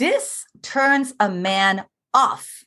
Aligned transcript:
this 0.00 0.46
turns 0.62 1.12
a 1.20 1.28
man 1.28 1.84
off. 2.14 2.64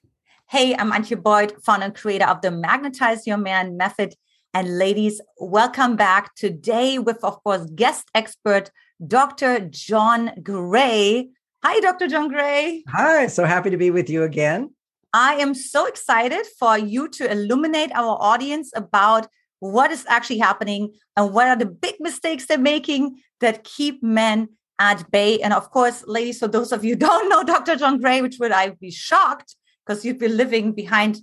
Hey, 0.52 0.76
I'm 0.76 0.92
Antia 0.92 1.22
Boyd, 1.22 1.54
founder 1.64 1.88
and 1.88 1.96
creator 1.96 2.28
of 2.28 2.42
the 2.42 2.52
Magnetize 2.52 3.26
Your 3.26 3.38
Man 3.38 3.76
method. 3.76 4.14
And 4.54 4.78
ladies, 4.78 5.20
welcome 5.40 5.96
back 5.96 6.36
today 6.36 7.00
with, 7.00 7.24
of 7.24 7.44
course, 7.44 7.66
guest 7.74 8.08
expert 8.14 8.70
Dr. 9.08 9.62
John 9.62 10.32
Gray. 10.44 11.30
Hi, 11.64 11.80
Dr. 11.80 12.08
John 12.08 12.28
Gray. 12.28 12.84
Hi, 12.90 13.26
so 13.26 13.46
happy 13.46 13.72
to 13.72 13.78
be 13.78 13.90
with 13.90 14.12
you 14.12 14.22
again. 14.22 14.70
I 15.12 15.34
am 15.34 15.56
so 15.56 15.88
excited 15.88 16.46
for 16.60 16.78
you 16.78 17.08
to 17.18 17.32
illuminate 17.32 17.92
our 17.96 18.16
audience 18.22 18.72
about 18.76 19.28
what 19.60 19.90
is 19.90 20.06
actually 20.08 20.38
happening 20.38 20.94
and 21.18 21.34
what 21.34 21.48
are 21.48 21.56
the 21.56 21.66
big 21.66 21.96
mistakes 22.00 22.46
they're 22.46 22.60
making 22.60 23.22
that 23.40 23.64
keep 23.64 24.04
men 24.04 24.50
at 24.80 25.10
bay. 25.12 25.40
And 25.40 25.54
of 25.54 25.72
course, 25.72 26.06
ladies, 26.08 26.40
for 26.40 26.48
those 26.48 26.72
of 26.72 26.84
you 26.84 26.96
don't 27.08 27.30
know 27.30 27.44
Dr. 27.44 27.76
John 27.76 28.00
Gray, 28.00 28.22
which 28.22 28.38
would 28.40 28.52
I 28.52 28.70
be 28.70 28.92
shocked 28.92 29.56
because 29.86 30.06
you'd 30.06 30.20
be 30.20 30.28
living 30.28 30.74
behind 30.74 31.20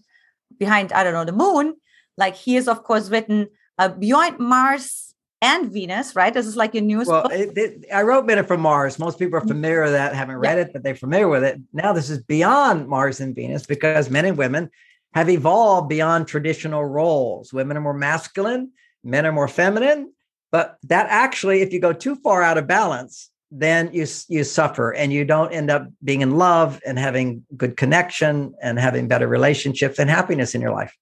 behind 0.58 0.92
I 0.92 1.04
don't 1.04 1.14
know 1.14 1.24
the 1.24 1.32
moon. 1.32 1.76
Like 2.16 2.36
he 2.36 2.56
is, 2.56 2.68
of 2.68 2.82
course, 2.82 3.08
written 3.08 3.48
uh, 3.78 3.88
Beyond 3.88 4.38
Mars 4.38 5.14
and 5.40 5.72
Venus, 5.72 6.14
right? 6.14 6.34
This 6.34 6.46
is 6.46 6.56
like 6.56 6.74
your 6.74 6.82
newest 6.82 7.10
well. 7.10 7.26
It, 7.28 7.56
it, 7.56 7.86
I 7.92 8.02
wrote 8.02 8.26
Men 8.26 8.38
Are 8.38 8.44
from 8.44 8.60
Mars. 8.60 8.98
Most 8.98 9.18
people 9.18 9.36
are 9.36 9.40
mm-hmm. 9.40 9.48
familiar 9.48 9.82
with 9.82 9.92
that, 9.92 10.14
haven't 10.14 10.36
read 10.36 10.58
yeah. 10.58 10.64
it, 10.64 10.72
but 10.72 10.82
they're 10.82 10.94
familiar 10.94 11.28
with 11.28 11.44
it. 11.44 11.60
Now 11.72 11.92
this 11.92 12.10
is 12.10 12.22
beyond 12.22 12.88
Mars 12.88 13.20
and 13.20 13.34
Venus 13.34 13.64
because 13.66 14.10
men 14.10 14.26
and 14.26 14.36
women 14.36 14.70
have 15.14 15.30
evolved 15.30 15.88
beyond 15.88 16.28
traditional 16.28 16.84
roles. 16.84 17.52
Women 17.52 17.76
are 17.76 17.80
more 17.80 17.94
masculine, 17.94 18.72
men 19.02 19.26
are 19.26 19.32
more 19.32 19.48
feminine. 19.48 20.12
But 20.52 20.76
that 20.84 21.06
actually, 21.08 21.62
if 21.62 21.72
you 21.72 21.80
go 21.80 21.92
too 21.92 22.16
far 22.16 22.42
out 22.42 22.58
of 22.58 22.66
balance, 22.66 23.30
then 23.50 23.90
you 23.92 24.06
you 24.28 24.44
suffer 24.44 24.92
and 24.92 25.12
you 25.12 25.24
don't 25.24 25.52
end 25.52 25.70
up 25.70 25.88
being 26.04 26.20
in 26.20 26.36
love 26.36 26.80
and 26.86 26.98
having 26.98 27.44
good 27.56 27.76
connection 27.76 28.54
and 28.62 28.78
having 28.78 29.08
better 29.08 29.26
relationships 29.26 29.98
and 29.98 30.08
happiness 30.08 30.54
in 30.54 30.60
your 30.60 30.72
life. 30.72 30.96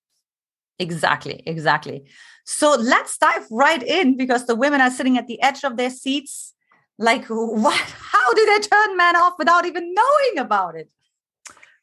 Exactly, 0.78 1.42
exactly. 1.44 2.04
So 2.44 2.74
let's 2.74 3.18
dive 3.18 3.46
right 3.50 3.82
in 3.82 4.16
because 4.16 4.46
the 4.46 4.54
women 4.54 4.80
are 4.80 4.90
sitting 4.90 5.18
at 5.18 5.26
the 5.26 5.42
edge 5.42 5.64
of 5.64 5.76
their 5.76 5.90
seats. 5.90 6.54
Like, 6.96 7.26
what? 7.28 7.74
How 7.74 8.32
do 8.32 8.46
they 8.46 8.60
turn 8.60 8.96
men 8.96 9.16
off 9.16 9.34
without 9.38 9.66
even 9.66 9.92
knowing 9.92 10.38
about 10.38 10.74
it? 10.74 10.90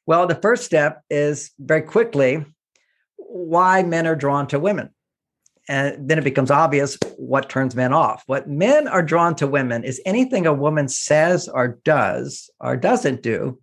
Well, 0.07 0.25
the 0.25 0.35
first 0.35 0.65
step 0.65 1.03
is 1.09 1.51
very 1.59 1.81
quickly 1.83 2.45
why 3.17 3.83
men 3.83 4.07
are 4.07 4.15
drawn 4.15 4.47
to 4.47 4.59
women. 4.59 4.94
And 5.67 6.07
then 6.07 6.19
it 6.19 6.23
becomes 6.23 6.51
obvious 6.51 6.97
what 7.17 7.49
turns 7.49 7.75
men 7.75 7.91
off. 7.91 8.23
What 8.27 8.47
men 8.47 8.87
are 8.87 9.01
drawn 9.01 9.35
to 9.37 9.47
women 9.47 9.83
is 9.83 10.01
anything 10.05 10.45
a 10.45 10.53
woman 10.53 10.87
says 10.87 11.47
or 11.47 11.79
does 11.83 12.49
or 12.59 12.77
doesn't 12.77 13.23
do 13.23 13.59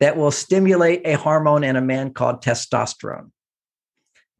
that 0.00 0.16
will 0.16 0.30
stimulate 0.30 1.02
a 1.04 1.12
hormone 1.12 1.62
in 1.62 1.76
a 1.76 1.80
man 1.80 2.12
called 2.12 2.42
testosterone. 2.42 3.30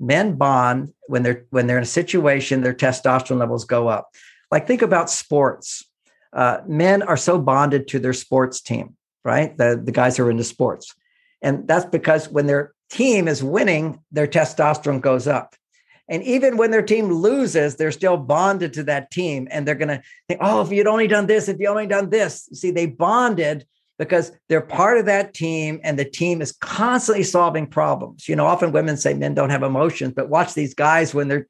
Men 0.00 0.36
bond 0.36 0.92
when 1.06 1.22
they're 1.22 1.44
when 1.50 1.66
they're 1.66 1.76
in 1.76 1.82
a 1.82 1.86
situation 1.86 2.62
their 2.62 2.74
testosterone 2.74 3.38
levels 3.38 3.64
go 3.64 3.86
up. 3.86 4.10
Like 4.50 4.66
think 4.66 4.82
about 4.82 5.10
sports. 5.10 5.84
Uh, 6.32 6.58
men 6.66 7.02
are 7.02 7.16
so 7.16 7.38
bonded 7.38 7.86
to 7.88 7.98
their 7.98 8.12
sports 8.12 8.60
team 8.60 8.96
right? 9.24 9.56
The, 9.56 9.80
the 9.82 9.92
guys 9.92 10.16
who 10.16 10.24
are 10.24 10.30
into 10.30 10.44
sports. 10.44 10.94
And 11.42 11.66
that's 11.66 11.86
because 11.86 12.28
when 12.28 12.46
their 12.46 12.74
team 12.90 13.28
is 13.28 13.42
winning 13.42 14.00
their 14.10 14.26
testosterone 14.26 15.00
goes 15.00 15.26
up 15.26 15.54
and 16.10 16.22
even 16.24 16.58
when 16.58 16.70
their 16.70 16.82
team 16.82 17.10
loses 17.10 17.76
they're 17.76 17.90
still 17.92 18.18
bonded 18.18 18.74
to 18.74 18.82
that 18.84 19.10
team 19.10 19.48
and 19.50 19.66
they're 19.66 19.74
going 19.74 19.88
to 19.88 20.02
think 20.28 20.40
oh 20.42 20.60
if 20.60 20.70
you'd 20.70 20.86
only 20.86 21.06
done 21.06 21.26
this 21.26 21.48
if 21.48 21.58
you 21.58 21.68
only 21.68 21.86
done 21.86 22.10
this 22.10 22.50
see 22.52 22.70
they 22.70 22.86
bonded 22.86 23.64
because 24.00 24.32
they're 24.48 24.62
part 24.62 24.96
of 24.96 25.04
that 25.04 25.34
team 25.34 25.78
and 25.84 25.98
the 25.98 26.06
team 26.06 26.40
is 26.40 26.52
constantly 26.52 27.22
solving 27.22 27.66
problems. 27.66 28.30
You 28.30 28.34
know, 28.34 28.46
often 28.46 28.72
women 28.72 28.96
say 28.96 29.12
men 29.12 29.34
don't 29.34 29.50
have 29.50 29.62
emotions, 29.62 30.14
but 30.16 30.30
watch 30.30 30.54
these 30.54 30.72
guys 30.72 31.12
when 31.12 31.28
they're 31.28 31.46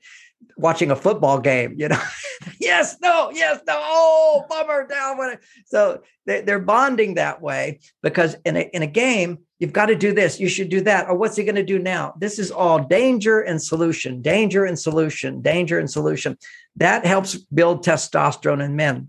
watching 0.60 0.90
a 0.90 0.96
football 0.96 1.40
game, 1.40 1.74
you 1.76 1.88
know, 1.88 2.00
yes, 2.60 2.96
no, 3.00 3.30
yes, 3.32 3.60
no, 3.66 3.74
oh, 3.76 4.44
bummer, 4.48 4.86
down. 4.86 5.36
So 5.66 6.02
they're 6.26 6.58
bonding 6.60 7.14
that 7.14 7.40
way 7.40 7.80
because 8.02 8.36
in 8.44 8.56
a, 8.56 8.70
in 8.72 8.82
a 8.82 8.86
game, 8.86 9.38
you've 9.58 9.72
got 9.72 9.86
to 9.86 9.94
do 9.94 10.12
this, 10.12 10.38
you 10.38 10.48
should 10.48 10.68
do 10.68 10.80
that. 10.82 11.08
Or 11.08 11.16
what's 11.16 11.36
he 11.36 11.44
going 11.44 11.54
to 11.56 11.64
do 11.64 11.78
now? 11.78 12.14
This 12.18 12.38
is 12.38 12.50
all 12.50 12.78
danger 12.78 13.40
and 13.40 13.62
solution, 13.62 14.22
danger 14.22 14.64
and 14.64 14.78
solution, 14.78 15.40
danger 15.42 15.78
and 15.78 15.90
solution. 15.90 16.36
That 16.76 17.04
helps 17.04 17.36
build 17.36 17.84
testosterone 17.84 18.64
in 18.64 18.76
men. 18.76 19.08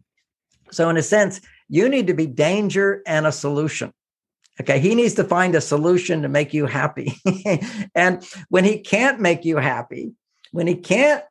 So, 0.71 0.89
in 0.89 0.97
a 0.97 1.03
sense, 1.03 1.41
you 1.67 1.89
need 1.89 2.07
to 2.07 2.13
be 2.13 2.27
danger 2.27 3.01
and 3.05 3.25
a 3.25 3.31
solution. 3.31 3.93
Okay. 4.59 4.79
He 4.79 4.95
needs 4.95 5.15
to 5.15 5.23
find 5.23 5.55
a 5.55 5.61
solution 5.61 6.21
to 6.21 6.29
make 6.29 6.53
you 6.53 6.65
happy. 6.65 7.13
and 7.95 8.23
when 8.49 8.63
he 8.63 8.79
can't 8.79 9.19
make 9.19 9.45
you 9.45 9.57
happy, 9.57 10.11
when 10.51 10.67
he 10.67 10.75
can't 10.75 11.23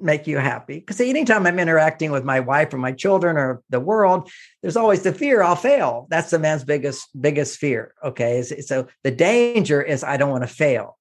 make 0.00 0.26
you 0.26 0.38
happy, 0.38 0.78
because 0.78 1.00
anytime 1.00 1.46
I'm 1.46 1.58
interacting 1.58 2.12
with 2.12 2.24
my 2.24 2.40
wife 2.40 2.72
or 2.72 2.78
my 2.78 2.92
children 2.92 3.36
or 3.36 3.62
the 3.70 3.80
world, 3.80 4.30
there's 4.62 4.76
always 4.76 5.02
the 5.02 5.12
fear 5.12 5.42
I'll 5.42 5.56
fail. 5.56 6.06
That's 6.10 6.30
the 6.30 6.38
man's 6.38 6.64
biggest, 6.64 7.08
biggest 7.20 7.58
fear. 7.58 7.94
Okay. 8.04 8.42
So 8.42 8.86
the 9.02 9.10
danger 9.10 9.82
is 9.82 10.04
I 10.04 10.16
don't 10.16 10.30
want 10.30 10.44
to 10.44 10.54
fail. 10.54 10.96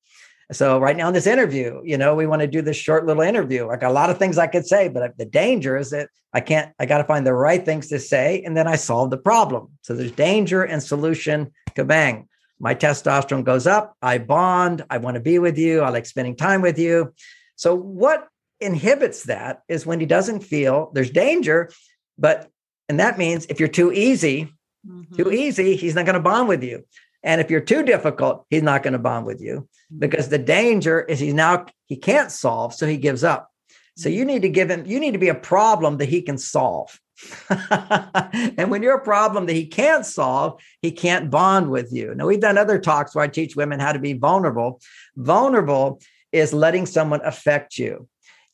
So 0.52 0.80
right 0.80 0.98
now 0.98 1.08
in 1.10 1.14
this 1.14 1.28
interview, 1.28 1.82
you 1.86 1.98
know, 2.00 2.16
we 2.16 2.26
want 2.26 2.42
to 2.42 2.48
do 2.48 2.64
this 2.64 2.78
short 2.78 3.06
little 3.06 3.22
interview. 3.22 3.68
Like 3.68 3.84
a 3.84 3.90
lot 3.90 4.10
of 4.10 4.18
things 4.18 4.40
I 4.40 4.48
could 4.48 4.66
say, 4.66 4.88
but 4.88 5.04
uh, 5.04 5.10
the 5.16 5.26
danger 5.26 5.78
is 5.78 5.92
that 5.92 6.10
I 6.34 6.42
can't, 6.42 6.74
I 6.80 6.88
got 6.88 6.98
to 6.98 7.04
find 7.04 7.28
the 7.28 7.36
right 7.36 7.64
things 7.64 7.90
to 7.90 8.00
say. 8.00 8.42
And 8.44 8.58
then 8.58 8.68
I 8.68 8.76
solve 8.76 9.12
the 9.12 9.18
problem. 9.18 9.70
So 9.84 9.94
there's 9.94 10.12
danger 10.12 10.64
and 10.64 10.82
solution, 10.82 11.54
kabang. 11.76 12.26
My 12.60 12.74
testosterone 12.74 13.44
goes 13.44 13.68
up. 13.68 13.96
I 14.02 14.18
bond. 14.18 14.84
I 14.90 14.98
want 14.98 15.16
to 15.16 15.22
be 15.22 15.38
with 15.38 15.60
you. 15.60 15.82
I 15.82 15.90
like 15.90 16.08
spending 16.08 16.36
time 16.36 16.62
with 16.64 16.80
you. 16.80 17.14
So 17.56 17.76
what 17.76 18.28
inhibits 18.62 19.24
that 19.24 19.62
is 19.68 19.86
when 19.86 20.00
he 20.00 20.06
doesn't 20.06 20.42
feel 20.42 20.92
there's 20.94 21.12
danger, 21.12 21.72
but, 22.18 22.50
and 22.88 23.00
that 23.00 23.18
means 23.18 23.46
if 23.48 23.60
you're 23.60 23.70
too 23.70 23.92
easy, 23.92 24.54
mm-hmm. 24.88 25.16
too 25.16 25.32
easy, 25.32 25.76
he's 25.76 25.96
not 25.96 26.06
going 26.06 26.16
to 26.16 26.22
bond 26.22 26.48
with 26.48 26.64
you. 26.64 26.84
And 27.24 27.42
if 27.42 27.50
you're 27.52 27.60
too 27.60 27.84
difficult, 27.84 28.46
he's 28.50 28.64
not 28.64 28.84
going 28.84 28.94
to 28.94 29.00
bond 29.00 29.26
with 29.26 29.42
you 29.42 29.68
because 29.98 30.30
the 30.30 30.38
danger 30.38 31.02
is 31.02 31.20
he's 31.20 31.34
now 31.34 31.66
he 31.86 31.98
can't 31.98 32.32
solve, 32.32 32.74
so 32.74 32.88
he 32.88 32.98
gives 32.98 33.24
up. 33.24 33.50
So 33.98 34.08
you 34.08 34.24
need 34.24 34.44
to 34.44 34.50
give 34.50 34.72
him, 34.72 34.86
you 34.86 35.00
need 35.00 35.12
to 35.12 35.20
be 35.20 35.28
a 35.28 35.36
problem 35.36 35.98
that 35.98 36.08
he 36.08 36.22
can 36.22 36.38
solve. 36.38 36.98
and 37.50 38.72
when 38.72 38.82
you're 38.82 38.96
a 38.96 39.04
problem 39.04 39.46
that 39.48 39.54
he 39.54 39.66
can't 39.66 40.06
solve, 40.06 40.62
he 40.82 40.92
can't 40.92 41.30
bond 41.30 41.70
with 41.70 41.92
you. 41.92 42.16
Now, 42.16 42.28
we've 42.28 42.40
done 42.40 42.58
other 42.58 42.80
talks 42.80 43.14
where 43.14 43.26
I 43.26 43.28
teach 43.28 43.58
women 43.58 43.82
how 43.82 43.92
to 43.92 44.00
be 44.00 44.14
vulnerable. 44.14 44.80
Vulnerable 45.18 46.00
is 46.32 46.54
letting 46.54 46.86
someone 46.86 47.20
affect 47.26 47.78
you. 47.78 48.08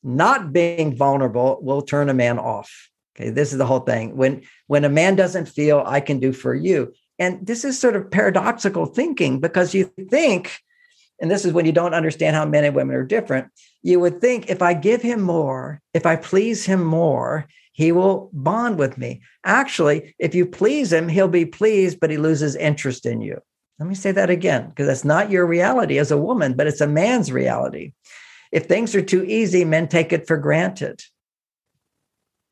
Not 0.08 0.54
being 0.54 0.96
vulnerable 0.96 1.58
will 1.64 1.82
turn 1.82 2.10
a 2.10 2.14
man 2.14 2.38
off. 2.38 2.92
Okay, 3.18 3.32
this 3.32 3.52
is 3.52 3.58
the 3.58 3.66
whole 3.66 3.80
thing. 3.80 4.16
When 4.16 4.44
when 4.68 4.86
a 4.86 4.90
man 4.90 5.16
doesn't 5.16 5.48
feel 5.48 5.82
I 5.84 6.00
can 6.00 6.20
do 6.20 6.32
for 6.32 6.54
you, 6.54 6.94
and 7.18 7.46
this 7.46 7.66
is 7.66 7.80
sort 7.80 7.96
of 7.96 8.12
paradoxical 8.12 8.86
thinking 8.86 9.40
because 9.40 9.74
you 9.74 9.92
think, 10.12 10.60
and 11.20 11.32
this 11.32 11.44
is 11.44 11.54
when 11.54 11.66
you 11.66 11.72
don't 11.72 11.96
understand 11.96 12.36
how 12.36 12.46
men 12.46 12.66
and 12.66 12.76
women 12.76 12.96
are 12.96 13.04
different, 13.04 13.48
you 13.82 14.00
would 14.00 14.22
think 14.22 14.48
if 14.48 14.62
I 14.62 14.76
give 14.76 15.02
him 15.02 15.22
more, 15.22 15.82
if 15.96 16.06
I 16.06 16.18
please 16.18 16.66
him 16.66 16.84
more, 16.84 17.48
he 17.72 17.92
will 17.92 18.30
bond 18.32 18.78
with 18.78 19.00
me. 19.00 19.24
Actually, 19.44 20.14
if 20.20 20.36
you 20.36 20.46
please 20.46 20.94
him, 20.94 21.10
he'll 21.10 21.28
be 21.28 21.48
pleased, 21.48 22.00
but 22.00 22.12
he 22.12 22.18
loses 22.18 22.56
interest 22.56 23.08
in 23.08 23.22
you. 23.22 23.42
Let 23.80 23.90
me 23.90 23.96
say 23.96 24.12
that 24.12 24.30
again, 24.30 24.70
because 24.70 24.86
that's 24.86 25.04
not 25.04 25.32
your 25.32 25.48
reality 25.48 25.98
as 25.98 26.12
a 26.12 26.18
woman, 26.18 26.54
but 26.54 26.68
it's 26.68 26.82
a 26.82 26.88
man's 26.88 27.32
reality. 27.32 27.94
If 28.52 28.66
things 28.66 28.96
are 28.96 29.02
too 29.02 29.24
easy, 29.24 29.66
men 29.66 29.88
take 29.88 30.14
it 30.14 30.28
for 30.28 30.38
granted. 30.38 31.02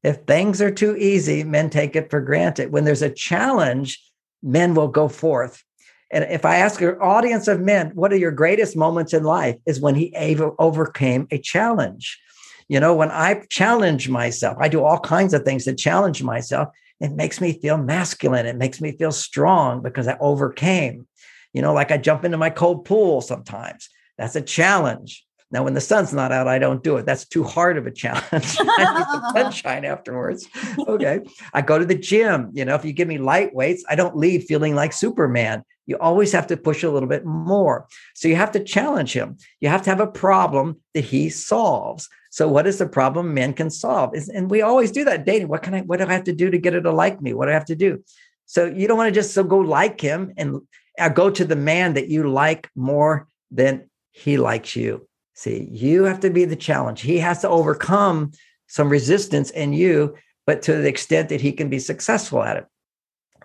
If 0.03 0.17
things 0.27 0.61
are 0.61 0.71
too 0.71 0.97
easy, 0.97 1.43
men 1.43 1.69
take 1.69 1.95
it 1.95 2.09
for 2.09 2.19
granted. 2.19 2.71
When 2.71 2.83
there's 2.83 3.01
a 3.01 3.09
challenge, 3.09 4.03
men 4.41 4.73
will 4.73 4.89
go 4.89 5.07
forth. 5.07 5.63
And 6.11 6.25
if 6.25 6.45
I 6.45 6.57
ask 6.57 6.79
your 6.79 7.01
audience 7.01 7.47
of 7.47 7.61
men, 7.61 7.91
what 7.95 8.13
are 8.13 8.17
your 8.17 8.31
greatest 8.31 8.75
moments 8.75 9.13
in 9.13 9.23
life? 9.23 9.55
Is 9.65 9.79
when 9.79 9.95
he 9.95 10.13
overcame 10.59 11.27
a 11.31 11.39
challenge. 11.39 12.19
You 12.67 12.79
know, 12.79 12.93
when 12.93 13.11
I 13.11 13.45
challenge 13.49 14.09
myself, 14.09 14.57
I 14.59 14.67
do 14.67 14.83
all 14.83 14.99
kinds 14.99 15.33
of 15.33 15.43
things 15.43 15.65
to 15.65 15.73
challenge 15.73 16.21
myself. 16.21 16.69
It 16.99 17.11
makes 17.11 17.41
me 17.41 17.59
feel 17.59 17.77
masculine. 17.77 18.45
It 18.45 18.57
makes 18.57 18.79
me 18.79 18.91
feel 18.91 19.11
strong 19.11 19.81
because 19.81 20.07
I 20.07 20.17
overcame. 20.19 21.07
You 21.53 21.61
know, 21.61 21.73
like 21.73 21.91
I 21.91 21.97
jump 21.97 22.25
into 22.25 22.37
my 22.37 22.49
cold 22.49 22.85
pool 22.85 23.21
sometimes. 23.21 23.89
That's 24.17 24.35
a 24.35 24.41
challenge. 24.41 25.25
Now, 25.53 25.61
when 25.61 25.75
the 25.75 25.81
sun's 25.81 26.11
not 26.11 26.31
out, 26.31 26.47
I 26.47 26.57
don't 26.57 26.83
do 26.83 26.97
it. 26.97 27.05
That's 27.05 27.25
too 27.25 27.43
hard 27.43 27.77
of 27.77 27.85
a 27.85 27.91
challenge. 27.91 28.25
I 28.59 29.05
need 29.33 29.33
sunshine 29.43 29.85
afterwards. 29.85 30.49
Okay. 30.79 31.19
I 31.53 31.61
go 31.61 31.77
to 31.77 31.85
the 31.85 31.93
gym. 31.93 32.49
You 32.53 32.65
know, 32.65 32.73
if 32.73 32.83
you 32.83 32.91
give 32.91 33.07
me 33.07 33.19
light 33.19 33.53
weights, 33.53 33.85
I 33.87 33.93
don't 33.93 34.17
leave 34.17 34.45
feeling 34.45 34.73
like 34.73 34.93
Superman. 34.93 35.63
You 35.85 35.99
always 35.99 36.31
have 36.31 36.47
to 36.47 36.57
push 36.57 36.81
a 36.81 36.89
little 36.89 37.07
bit 37.07 37.23
more. 37.23 37.85
So 38.15 38.27
you 38.27 38.35
have 38.35 38.51
to 38.53 38.63
challenge 38.63 39.13
him. 39.13 39.37
You 39.61 39.69
have 39.69 39.83
to 39.83 39.91
have 39.91 39.99
a 39.99 40.07
problem 40.07 40.81
that 40.95 41.03
he 41.03 41.29
solves. 41.29 42.09
So 42.31 42.47
what 42.47 42.65
is 42.65 42.79
the 42.79 42.87
problem 42.87 43.35
men 43.35 43.53
can 43.53 43.69
solve? 43.69 44.15
And 44.33 44.49
we 44.49 44.63
always 44.63 44.89
do 44.91 45.03
that 45.05 45.23
dating. 45.23 45.49
What 45.49 45.61
can 45.61 45.75
I, 45.75 45.81
what 45.81 45.99
do 45.99 46.07
I 46.07 46.13
have 46.13 46.23
to 46.23 46.33
do 46.33 46.49
to 46.49 46.57
get 46.57 46.73
her 46.73 46.81
to 46.81 46.91
like 46.91 47.21
me? 47.21 47.35
What 47.35 47.45
do 47.45 47.51
I 47.51 47.53
have 47.53 47.65
to 47.65 47.75
do? 47.75 48.03
So 48.47 48.65
you 48.65 48.87
don't 48.87 48.97
want 48.97 49.13
to 49.13 49.19
just 49.19 49.35
so 49.35 49.43
go 49.43 49.59
like 49.59 50.01
him 50.01 50.33
and 50.35 50.61
uh, 50.97 51.09
go 51.09 51.29
to 51.29 51.45
the 51.45 51.55
man 51.55 51.93
that 51.93 52.07
you 52.07 52.27
like 52.27 52.71
more 52.75 53.27
than 53.51 53.87
he 54.11 54.37
likes 54.37 54.75
you. 54.75 55.07
See, 55.33 55.67
you 55.71 56.03
have 56.03 56.19
to 56.21 56.29
be 56.29 56.45
the 56.45 56.55
challenge. 56.55 57.01
He 57.01 57.17
has 57.19 57.41
to 57.41 57.49
overcome 57.49 58.31
some 58.67 58.89
resistance 58.89 59.49
in 59.51 59.73
you, 59.73 60.15
but 60.45 60.61
to 60.63 60.75
the 60.75 60.87
extent 60.87 61.29
that 61.29 61.41
he 61.41 61.51
can 61.51 61.69
be 61.69 61.79
successful 61.79 62.43
at 62.43 62.57
it. 62.57 62.65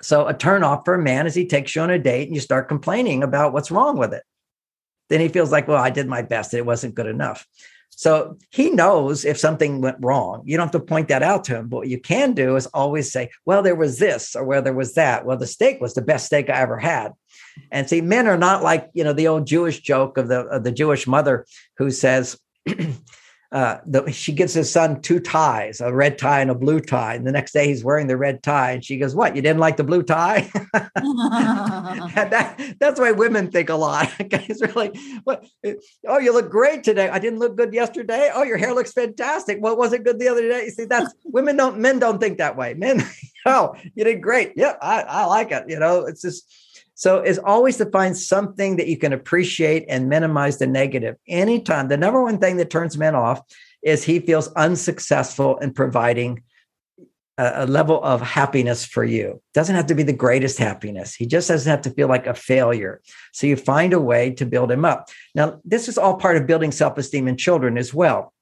So 0.01 0.27
a 0.27 0.35
turn 0.35 0.63
off 0.63 0.85
for 0.85 0.95
a 0.95 1.03
man 1.03 1.27
is 1.27 1.35
he 1.35 1.47
takes 1.47 1.75
you 1.75 1.83
on 1.83 1.91
a 1.91 1.99
date 1.99 2.29
and 2.29 2.35
you 2.35 2.41
start 2.41 2.69
complaining 2.69 3.23
about 3.23 3.53
what's 3.53 3.71
wrong 3.71 3.99
with 3.99 4.13
it. 4.15 4.23
Then 5.09 5.21
he 5.21 5.29
feels 5.29 5.51
like, 5.51 5.67
well, 5.67 5.83
I 5.83 5.91
did 5.91 6.07
my 6.07 6.23
best. 6.23 6.55
It 6.55 6.67
wasn't 6.67 6.95
good 6.95 7.07
enough. 7.07 7.47
So 7.91 8.39
he 8.51 8.71
knows 8.71 9.25
if 9.25 9.39
something 9.39 9.81
went 9.81 9.97
wrong. 10.01 10.43
You 10.45 10.57
don't 10.57 10.67
have 10.67 10.81
to 10.81 10.87
point 10.87 11.09
that 11.09 11.23
out 11.23 11.45
to 11.45 11.57
him. 11.57 11.69
But 11.69 11.79
what 11.79 11.89
you 11.89 11.99
can 11.99 12.33
do 12.33 12.55
is 12.55 12.67
always 12.67 13.11
say, 13.11 13.31
well, 13.45 13.63
there 13.63 13.75
was 13.75 13.99
this 13.99 14.37
or 14.37 14.45
where 14.45 14.61
there 14.61 14.75
was 14.75 14.95
that. 14.95 15.25
Well, 15.25 15.37
the 15.37 15.47
steak 15.47 15.81
was 15.81 15.95
the 15.95 16.03
best 16.03 16.27
steak 16.27 16.49
I 16.49 16.61
ever 16.61 16.79
had. 16.79 17.13
And 17.71 17.89
see, 17.89 18.01
men 18.01 18.27
are 18.27 18.39
not 18.39 18.63
like, 18.63 18.91
you 18.95 19.05
know, 19.05 19.13
the 19.13 19.29
old 19.29 19.47
Jewish 19.47 19.81
joke 19.81 20.19
of 20.19 20.29
the, 20.29 20.41
of 20.47 20.65
the 20.65 20.73
Jewish 20.73 21.07
mother 21.07 21.47
who 21.77 21.91
says, 21.91 22.39
uh, 23.51 23.79
the, 23.87 24.13
she 24.13 24.33
gives 24.33 24.53
his 24.53 24.71
son 24.71 25.01
two 25.01 25.21
ties, 25.21 25.81
a 25.81 25.93
red 25.93 26.19
tie 26.19 26.41
and 26.41 26.51
a 26.51 26.55
blue 26.55 26.81
tie. 26.81 27.15
And 27.15 27.27
the 27.27 27.33
next 27.33 27.53
day 27.53 27.67
he's 27.67 27.83
wearing 27.83 28.07
the 28.07 28.17
red 28.17 28.43
tie. 28.43 28.73
And 28.73 28.85
she 28.85 28.99
goes, 28.99 29.15
What? 29.15 29.35
You 29.35 29.41
didn't 29.41 29.61
like 29.61 29.79
the 29.79 29.85
blue 29.85 30.03
tie? 30.03 30.51
that, 32.15 32.77
that's 32.79 33.01
why 33.01 33.13
women 33.13 33.51
think 33.51 33.71
a 33.71 33.75
lot. 33.75 34.13
Guys 34.29 34.61
are 34.61 34.73
like, 34.73 34.95
what? 35.25 35.47
Oh, 36.07 36.19
you 36.19 36.35
look 36.35 36.51
great 36.51 36.85
today. 36.85 37.09
I 37.09 37.19
didn't 37.19 37.39
look 37.39 37.57
good 37.57 37.73
yesterday. 37.73 38.31
Oh, 38.35 38.43
your 38.43 38.59
hair 38.59 38.75
looks 38.75 38.93
fantastic. 38.93 39.63
What 39.63 39.79
was 39.79 39.95
it 39.95 40.05
good 40.05 40.19
the 40.19 40.29
other 40.29 40.47
day? 40.47 40.65
You 40.67 40.71
see, 40.71 40.85
that's 40.85 41.15
women 41.25 41.57
don't, 41.57 41.79
men 41.79 41.99
don't 41.99 42.19
think 42.19 42.37
that 42.39 42.57
way. 42.57 42.75
Men, 42.75 43.03
oh, 43.47 43.75
you 43.95 44.05
did 44.05 44.23
great. 44.23 44.53
Yep, 44.57 44.79
I, 44.83 45.03
I 45.03 45.25
like 45.25 45.53
it. 45.53 45.65
You 45.69 45.79
know, 45.79 46.05
it's 46.05 46.21
just, 46.21 46.45
so 46.99 47.23
is 47.23 47.39
always 47.39 47.77
to 47.77 47.87
find 47.87 48.17
something 48.17 48.75
that 48.75 48.89
you 48.89 48.97
can 48.97 49.13
appreciate 49.13 49.85
and 49.89 50.09
minimize 50.09 50.59
the 50.59 50.67
negative. 50.67 51.15
Anytime, 51.29 51.87
the 51.87 51.97
number 51.97 52.21
one 52.21 52.39
thing 52.39 52.57
that 52.57 52.71
turns 52.71 52.99
men 52.99 53.15
off 53.15 53.41
is 53.83 54.03
he 54.03 54.19
feels 54.19 54.49
unsuccessful 54.55 55.59
in 55.59 55.73
providing 55.73 56.43
a, 57.39 57.53
a 57.63 57.67
level 57.67 58.03
of 58.03 58.21
happiness 58.21 58.85
for 58.85 59.05
you. 59.05 59.41
Doesn't 59.55 59.77
have 59.77 59.87
to 59.87 59.95
be 59.95 60.03
the 60.03 60.13
greatest 60.13 60.59
happiness. 60.59 61.15
He 61.15 61.25
just 61.25 61.47
doesn't 61.47 61.71
have 61.71 61.83
to 61.83 61.91
feel 61.91 62.09
like 62.09 62.27
a 62.27 62.35
failure. 62.35 63.01
So 63.33 63.47
you 63.47 63.55
find 63.55 63.93
a 63.93 64.01
way 64.01 64.33
to 64.33 64.45
build 64.45 64.73
him 64.73 64.85
up. 64.85 65.09
Now, 65.37 65.61
this 65.65 65.87
is 65.87 65.99
all 65.99 66.17
part 66.17 66.37
of 66.37 66.49
building 66.49 66.73
self-esteem 66.73 67.29
in 67.29 67.37
children 67.37 67.79
as 67.79 67.95
well. 67.95 68.35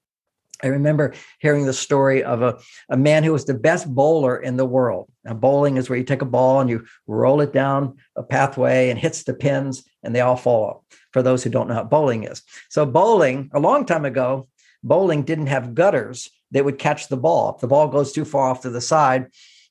I 0.62 0.68
remember 0.68 1.14
hearing 1.38 1.66
the 1.66 1.72
story 1.72 2.22
of 2.22 2.42
a, 2.42 2.58
a 2.88 2.96
man 2.96 3.24
who 3.24 3.32
was 3.32 3.44
the 3.44 3.54
best 3.54 3.92
bowler 3.92 4.36
in 4.36 4.56
the 4.56 4.64
world. 4.64 5.10
Now, 5.24 5.34
bowling 5.34 5.76
is 5.76 5.88
where 5.88 5.98
you 5.98 6.04
take 6.04 6.22
a 6.22 6.26
ball 6.26 6.60
and 6.60 6.70
you 6.70 6.86
roll 7.06 7.40
it 7.40 7.52
down 7.52 7.96
a 8.16 8.22
pathway 8.22 8.90
and 8.90 8.98
hits 8.98 9.24
the 9.24 9.34
pins 9.34 9.84
and 10.02 10.14
they 10.14 10.20
all 10.20 10.36
fall 10.36 10.84
for 11.12 11.22
those 11.22 11.42
who 11.42 11.50
don't 11.50 11.68
know 11.68 11.76
what 11.76 11.90
bowling 11.90 12.24
is. 12.24 12.42
So, 12.70 12.86
bowling, 12.86 13.50
a 13.52 13.60
long 13.60 13.84
time 13.84 14.04
ago, 14.04 14.48
bowling 14.82 15.22
didn't 15.22 15.48
have 15.48 15.74
gutters 15.74 16.30
that 16.52 16.64
would 16.64 16.78
catch 16.78 17.08
the 17.08 17.16
ball. 17.16 17.54
If 17.54 17.60
the 17.60 17.68
ball 17.68 17.88
goes 17.88 18.12
too 18.12 18.24
far 18.24 18.50
off 18.50 18.62
to 18.62 18.70
the 18.70 18.80
side, 18.80 19.26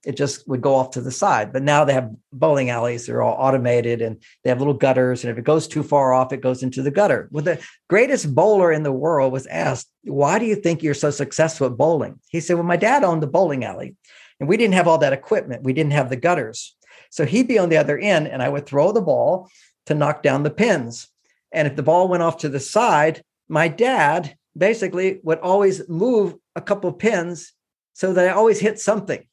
it 0.05 0.15
just 0.15 0.47
would 0.47 0.61
go 0.61 0.75
off 0.75 0.91
to 0.91 1.01
the 1.01 1.11
side. 1.11 1.51
But 1.51 1.63
now 1.63 1.83
they 1.83 1.93
have 1.93 2.11
bowling 2.31 2.69
alleys, 2.69 3.05
they're 3.05 3.21
all 3.21 3.35
automated 3.37 4.01
and 4.01 4.21
they 4.43 4.49
have 4.49 4.59
little 4.59 4.73
gutters. 4.73 5.23
And 5.23 5.31
if 5.31 5.37
it 5.37 5.43
goes 5.43 5.67
too 5.67 5.83
far 5.83 6.13
off, 6.13 6.31
it 6.31 6.41
goes 6.41 6.63
into 6.63 6.81
the 6.81 6.91
gutter. 6.91 7.27
Well, 7.31 7.43
the 7.43 7.61
greatest 7.89 8.33
bowler 8.33 8.71
in 8.71 8.83
the 8.83 8.91
world 8.91 9.33
was 9.33 9.47
asked, 9.47 9.89
Why 10.03 10.39
do 10.39 10.45
you 10.45 10.55
think 10.55 10.83
you're 10.83 10.93
so 10.93 11.09
successful 11.09 11.67
at 11.67 11.77
bowling? 11.77 12.19
He 12.29 12.39
said, 12.39 12.55
Well, 12.55 12.63
my 12.63 12.77
dad 12.77 13.03
owned 13.03 13.23
the 13.23 13.27
bowling 13.27 13.65
alley 13.65 13.95
and 14.39 14.47
we 14.47 14.57
didn't 14.57 14.75
have 14.75 14.87
all 14.87 14.99
that 14.99 15.13
equipment, 15.13 15.63
we 15.63 15.73
didn't 15.73 15.93
have 15.93 16.09
the 16.09 16.15
gutters. 16.15 16.75
So 17.09 17.25
he'd 17.25 17.47
be 17.47 17.59
on 17.59 17.69
the 17.69 17.77
other 17.77 17.97
end 17.97 18.27
and 18.27 18.43
I 18.43 18.49
would 18.49 18.65
throw 18.65 18.91
the 18.91 19.01
ball 19.01 19.49
to 19.87 19.95
knock 19.95 20.21
down 20.21 20.43
the 20.43 20.49
pins. 20.49 21.07
And 21.51 21.67
if 21.67 21.75
the 21.75 21.83
ball 21.83 22.07
went 22.07 22.23
off 22.23 22.37
to 22.39 22.49
the 22.49 22.59
side, 22.59 23.23
my 23.47 23.67
dad 23.67 24.35
basically 24.57 25.19
would 25.23 25.39
always 25.39 25.87
move 25.87 26.35
a 26.55 26.61
couple 26.61 26.91
pins 26.91 27.53
so 27.93 28.13
that 28.13 28.27
I 28.27 28.31
always 28.31 28.59
hit 28.59 28.79
something. 28.79 29.25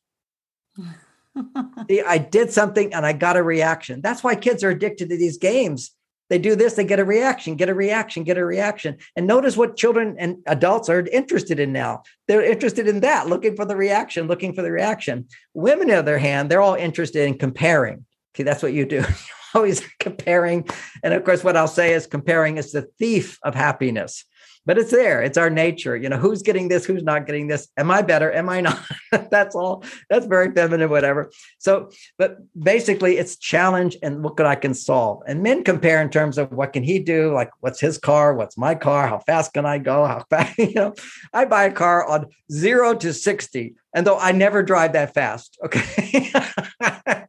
I 2.07 2.19
did 2.19 2.53
something 2.53 2.93
and 2.95 3.07
I 3.07 3.13
got 3.13 3.37
a 3.37 3.43
reaction. 3.43 4.01
That's 4.01 4.23
why 4.23 4.35
kids 4.35 4.63
are 4.63 4.71
addicted 4.71 5.09
to 5.11 5.17
these 5.17 5.39
games. 5.39 5.93
They 6.31 6.39
do 6.39 6.57
this, 6.57 6.75
they 6.75 6.85
get 6.85 7.01
a 7.01 7.05
reaction, 7.05 7.57
get 7.57 7.69
a 7.69 7.75
reaction, 7.75 8.25
get 8.25 8.39
a 8.39 8.45
reaction. 8.45 8.97
And 9.17 9.27
notice 9.27 9.57
what 9.57 9.77
children 9.77 10.17
and 10.19 10.39
adults 10.47 10.89
are 10.89 11.07
interested 11.09 11.61
in 11.61 11.73
now. 11.73 12.05
They're 12.27 12.45
interested 12.45 12.89
in 12.89 13.01
that, 13.01 13.29
looking 13.29 13.55
for 13.55 13.67
the 13.67 13.77
reaction, 13.77 14.29
looking 14.29 14.55
for 14.55 14.63
the 14.63 14.73
reaction. 14.73 15.27
Women, 15.53 15.83
on 15.83 15.89
the 15.89 15.99
other 15.99 16.19
hand, 16.19 16.51
they're 16.51 16.63
all 16.63 16.75
interested 16.75 17.27
in 17.27 17.37
comparing. 17.37 18.07
Okay, 18.35 18.45
that's 18.45 18.63
what 18.63 18.73
you 18.73 18.87
do. 18.87 19.05
always 19.55 19.83
comparing. 20.01 20.69
And 21.03 21.15
of 21.15 21.25
course, 21.25 21.45
what 21.45 21.57
I'll 21.57 21.69
say 21.69 21.93
is 21.93 22.07
comparing 22.07 22.59
is 22.59 22.73
the 22.73 22.89
thief 22.99 23.39
of 23.43 23.55
happiness 23.55 24.25
but 24.65 24.79
it's 24.79 24.91
there. 24.91 25.23
It's 25.23 25.39
our 25.39 25.51
nature. 25.51 25.97
You 25.97 26.09
know, 26.09 26.17
who's 26.17 26.43
getting 26.43 26.69
this? 26.69 26.85
Who's 26.85 27.03
not 27.03 27.27
getting 27.27 27.49
this? 27.49 27.69
Am 27.77 27.91
I 27.91 28.03
better? 28.03 28.33
Am 28.33 28.49
I 28.49 28.61
not? 28.61 28.81
That's 29.31 29.55
all. 29.55 29.85
That's 30.09 30.27
very 30.27 30.53
feminine, 30.53 30.91
whatever. 30.91 31.31
So, 31.59 31.91
but 32.19 32.39
basically, 32.59 33.19
it's 33.19 33.37
challenge 33.37 33.97
and 34.03 34.23
what 34.23 34.37
could 34.37 34.47
I 34.47 34.55
can 34.55 34.75
solve. 34.75 35.23
And 35.27 35.43
men 35.43 35.65
compare 35.65 36.01
in 36.01 36.11
terms 36.11 36.39
of 36.39 36.53
what 36.53 36.73
can 36.73 36.83
he 36.83 36.99
do? 36.99 37.33
Like, 37.33 37.51
what's 37.61 37.81
his 37.81 37.99
car? 37.99 38.35
What's 38.35 38.57
my 38.57 38.75
car? 38.75 39.09
How 39.09 39.19
fast 39.19 39.53
can 39.53 39.67
I 39.67 39.79
go? 39.79 40.07
How 40.07 40.25
fast? 40.31 40.59
You 40.63 40.75
know, 40.75 40.95
I 41.33 41.45
buy 41.45 41.65
a 41.65 41.73
car 41.73 42.07
on 42.07 42.27
zero 42.51 42.95
to 42.95 43.13
60. 43.13 43.75
And 43.95 44.07
though 44.07 44.19
I 44.19 44.33
never 44.33 44.63
drive 44.63 44.95
that 44.95 45.15
fast, 45.15 45.59
okay. 45.65 46.31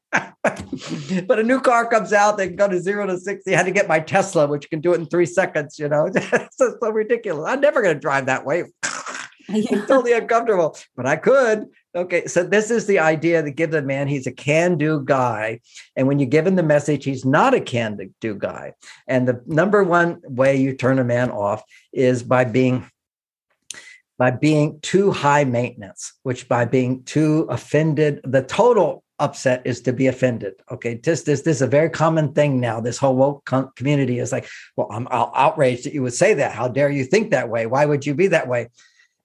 but 1.28 1.40
a 1.40 1.44
new 1.44 1.60
car 1.60 1.88
comes 1.88 2.14
out, 2.14 2.38
they 2.38 2.48
can 2.48 2.56
go 2.56 2.68
to 2.68 2.80
zero 2.80 3.06
to 3.06 3.18
60. 3.18 3.54
I 3.54 3.58
had 3.58 3.66
to 3.66 3.72
get 3.72 3.88
my 3.88 4.00
Tesla, 4.00 4.48
which 4.48 4.70
can 4.70 4.82
do 4.82 4.94
it 4.94 5.00
in 5.00 5.06
three 5.06 5.26
seconds, 5.26 5.78
you 5.78 5.90
know. 5.90 6.06
it's 6.14 6.58
so, 6.58 6.76
so 6.82 6.90
ridiculous. 6.90 7.50
I'm 7.50 7.62
never 7.62 7.82
going 7.82 7.96
to 7.96 8.00
drive 8.00 8.28
that 8.28 8.46
way. 8.46 8.64
it's 9.50 9.88
totally 9.88 10.14
uncomfortable, 10.14 10.78
but 10.96 11.06
I 11.06 11.18
could. 11.18 11.66
Okay, 11.96 12.26
so 12.26 12.44
this 12.44 12.72
is 12.72 12.88
the 12.88 13.00
idea 13.00 13.44
to 13.44 13.52
give 13.52 13.70
the 13.70 13.82
man 13.82 14.08
he's 14.08 14.26
a 14.26 14.32
can 14.32 14.78
do 14.78 15.02
guy. 15.04 15.60
And 15.96 16.08
when 16.08 16.18
you 16.18 16.26
give 16.26 16.48
him 16.48 16.56
the 16.56 16.64
message, 16.64 17.06
he's 17.06 17.24
not 17.24 17.54
a 17.54 17.62
can 17.62 18.14
do 18.20 18.36
guy. 18.36 18.74
And 19.08 19.28
the 19.28 19.44
number 19.46 19.84
one 19.84 20.20
way 20.24 20.56
you 20.56 20.74
turn 20.74 20.98
a 20.98 21.04
man 21.04 21.30
off 21.30 21.62
is 21.92 22.24
by 22.24 22.46
being 22.46 22.90
by 24.24 24.32
being 24.32 24.80
too 24.80 25.12
high 25.12 25.44
maintenance, 25.44 26.14
which 26.24 26.48
by 26.48 26.64
being 26.64 27.04
too 27.04 27.46
offended, 27.50 28.22
the 28.24 28.42
total 28.42 29.04
upset 29.20 29.62
is 29.66 29.82
to 29.82 29.92
be 29.92 30.08
offended. 30.08 30.54
Okay, 30.72 30.94
this 30.94 31.24
this 31.24 31.42
this 31.42 31.58
is 31.58 31.62
a 31.62 31.68
very 31.68 31.90
common 31.90 32.32
thing 32.32 32.62
now. 32.62 32.80
This 32.80 32.98
whole 32.98 33.18
woke 33.18 33.44
community 33.76 34.20
is 34.20 34.32
like, 34.32 34.48
well, 34.78 34.88
I'm 34.90 35.10
outraged 35.12 35.84
that 35.84 35.94
you 35.94 36.04
would 36.04 36.14
say 36.14 36.36
that. 36.36 36.54
How 36.54 36.70
dare 36.70 36.90
you 36.90 37.04
think 37.04 37.32
that 37.32 37.50
way? 37.50 37.66
Why 37.66 37.86
would 37.86 38.06
you 38.06 38.16
be 38.16 38.28
that 38.28 38.48
way? 38.48 38.70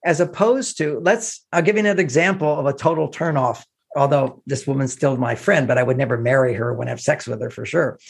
As 0.04 0.18
opposed 0.18 0.78
to, 0.78 0.98
let's. 1.04 1.46
I'll 1.52 1.62
give 1.62 1.76
you 1.76 1.84
another 1.86 2.02
example 2.02 2.58
of 2.58 2.66
a 2.66 2.72
total 2.72 3.08
turnoff. 3.08 3.62
Although 3.96 4.42
this 4.46 4.66
woman's 4.66 4.94
still 4.94 5.16
my 5.16 5.36
friend, 5.36 5.68
but 5.68 5.78
I 5.78 5.84
would 5.84 5.96
never 5.96 6.18
marry 6.18 6.54
her 6.54 6.74
when 6.74 6.88
I 6.88 6.90
have 6.90 7.00
sex 7.00 7.28
with 7.28 7.40
her 7.40 7.50
for 7.50 7.64
sure. 7.64 8.00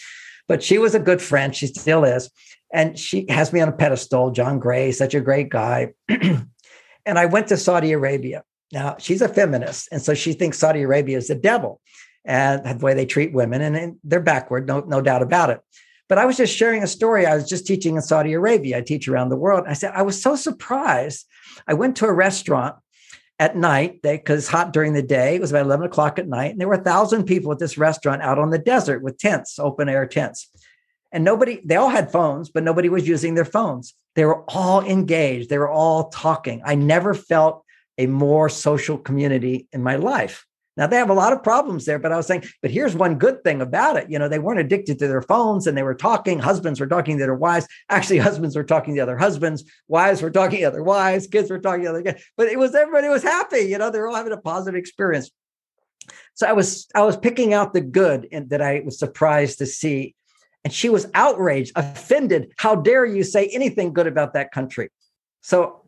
But 0.46 0.62
she 0.62 0.78
was 0.78 0.94
a 0.94 1.06
good 1.08 1.20
friend. 1.20 1.54
She 1.54 1.66
still 1.66 2.04
is, 2.04 2.30
and 2.72 2.98
she 2.98 3.26
has 3.28 3.52
me 3.52 3.60
on 3.60 3.68
a 3.68 3.72
pedestal. 3.72 4.30
John 4.30 4.58
Gray, 4.58 4.90
such 4.92 5.14
a 5.14 5.20
great 5.20 5.50
guy. 5.50 5.92
and 7.08 7.18
I 7.18 7.26
went 7.26 7.48
to 7.48 7.56
Saudi 7.56 7.90
Arabia 7.92 8.44
now, 8.72 8.96
she's 8.98 9.22
a 9.22 9.28
feminist, 9.28 9.88
and 9.92 10.02
so 10.02 10.14
she 10.14 10.32
thinks 10.34 10.58
Saudi 10.58 10.82
Arabia 10.82 11.16
is 11.16 11.28
the 11.28 11.34
devil 11.34 11.80
and 12.24 12.64
the 12.64 12.84
way 12.84 12.92
they 12.92 13.06
treat 13.06 13.32
women, 13.32 13.62
and 13.62 13.96
they're 14.04 14.20
backward, 14.20 14.66
no, 14.66 14.80
no 14.80 15.00
doubt 15.00 15.22
about 15.22 15.50
it. 15.50 15.60
But 16.08 16.18
I 16.18 16.26
was 16.26 16.36
just 16.36 16.54
sharing 16.54 16.82
a 16.82 16.86
story. 16.86 17.26
I 17.26 17.34
was 17.34 17.48
just 17.48 17.66
teaching 17.66 17.96
in 17.96 18.02
Saudi 18.02 18.32
Arabia. 18.34 18.78
I 18.78 18.80
teach 18.82 19.08
around 19.08 19.28
the 19.28 19.36
world. 19.36 19.64
I 19.66 19.74
said, 19.74 19.92
I 19.94 20.02
was 20.02 20.20
so 20.20 20.36
surprised. 20.36 21.26
I 21.66 21.74
went 21.74 21.96
to 21.96 22.06
a 22.06 22.12
restaurant 22.12 22.76
at 23.38 23.56
night 23.56 24.00
because 24.02 24.40
it's 24.40 24.48
hot 24.48 24.72
during 24.72 24.94
the 24.94 25.02
day. 25.02 25.36
It 25.36 25.40
was 25.40 25.50
about 25.50 25.66
11 25.66 25.86
o'clock 25.86 26.18
at 26.18 26.28
night. 26.28 26.52
And 26.52 26.60
there 26.60 26.68
were 26.68 26.74
a 26.74 26.82
thousand 26.82 27.24
people 27.24 27.52
at 27.52 27.58
this 27.58 27.78
restaurant 27.78 28.22
out 28.22 28.38
on 28.38 28.50
the 28.50 28.58
desert 28.58 29.02
with 29.02 29.18
tents, 29.18 29.58
open 29.58 29.88
air 29.88 30.06
tents. 30.06 30.50
And 31.12 31.24
nobody, 31.24 31.60
they 31.64 31.76
all 31.76 31.88
had 31.88 32.12
phones, 32.12 32.50
but 32.50 32.62
nobody 32.62 32.88
was 32.88 33.08
using 33.08 33.34
their 33.34 33.44
phones. 33.44 33.94
They 34.14 34.24
were 34.24 34.44
all 34.48 34.84
engaged. 34.84 35.48
They 35.48 35.58
were 35.58 35.70
all 35.70 36.10
talking. 36.10 36.60
I 36.64 36.74
never 36.74 37.14
felt 37.14 37.64
a 37.96 38.06
more 38.06 38.48
social 38.48 38.98
community 38.98 39.68
in 39.72 39.82
my 39.82 39.96
life. 39.96 40.46
Now 40.78 40.86
they 40.86 40.96
have 40.96 41.10
a 41.10 41.14
lot 41.14 41.32
of 41.32 41.42
problems 41.42 41.86
there, 41.86 41.98
but 41.98 42.12
I 42.12 42.16
was 42.16 42.28
saying, 42.28 42.44
but 42.62 42.70
here's 42.70 42.94
one 42.94 43.18
good 43.18 43.42
thing 43.42 43.60
about 43.60 43.96
it. 43.96 44.08
You 44.08 44.18
know, 44.18 44.28
they 44.28 44.38
weren't 44.38 44.60
addicted 44.60 45.00
to 45.00 45.08
their 45.08 45.22
phones 45.22 45.66
and 45.66 45.76
they 45.76 45.82
were 45.82 45.94
talking. 45.94 46.38
Husbands 46.38 46.78
were 46.78 46.86
talking 46.86 47.18
to 47.18 47.24
their 47.24 47.34
wives. 47.34 47.66
Actually, 47.88 48.18
husbands 48.28 48.54
were 48.54 48.62
talking 48.62 48.94
to 48.94 49.00
other 49.00 49.18
husbands. 49.18 49.64
Wives 49.88 50.22
were 50.22 50.30
talking 50.30 50.60
to 50.60 50.66
other 50.66 50.84
wives. 50.84 51.26
Kids 51.26 51.50
were 51.50 51.58
talking 51.58 51.82
to 51.82 51.90
other 51.90 52.02
kids. 52.02 52.22
But 52.36 52.46
it 52.46 52.60
was 52.60 52.76
everybody 52.76 53.08
was 53.08 53.24
happy. 53.24 53.62
You 53.62 53.76
know, 53.76 53.90
they 53.90 53.98
were 53.98 54.06
all 54.06 54.14
having 54.14 54.32
a 54.32 54.36
positive 54.36 54.78
experience. 54.78 55.32
So 56.34 56.46
I 56.46 56.52
was 56.52 56.86
I 56.94 57.02
was 57.02 57.16
picking 57.16 57.52
out 57.52 57.72
the 57.72 57.80
good 57.80 58.28
and 58.30 58.48
that 58.50 58.62
I 58.62 58.82
was 58.84 59.00
surprised 59.00 59.58
to 59.58 59.66
see. 59.66 60.14
And 60.64 60.72
she 60.72 60.88
was 60.88 61.06
outraged, 61.14 61.72
offended. 61.76 62.52
How 62.58 62.74
dare 62.74 63.06
you 63.06 63.24
say 63.24 63.46
anything 63.46 63.92
good 63.92 64.06
about 64.06 64.34
that 64.34 64.52
country? 64.52 64.90
So 65.40 65.84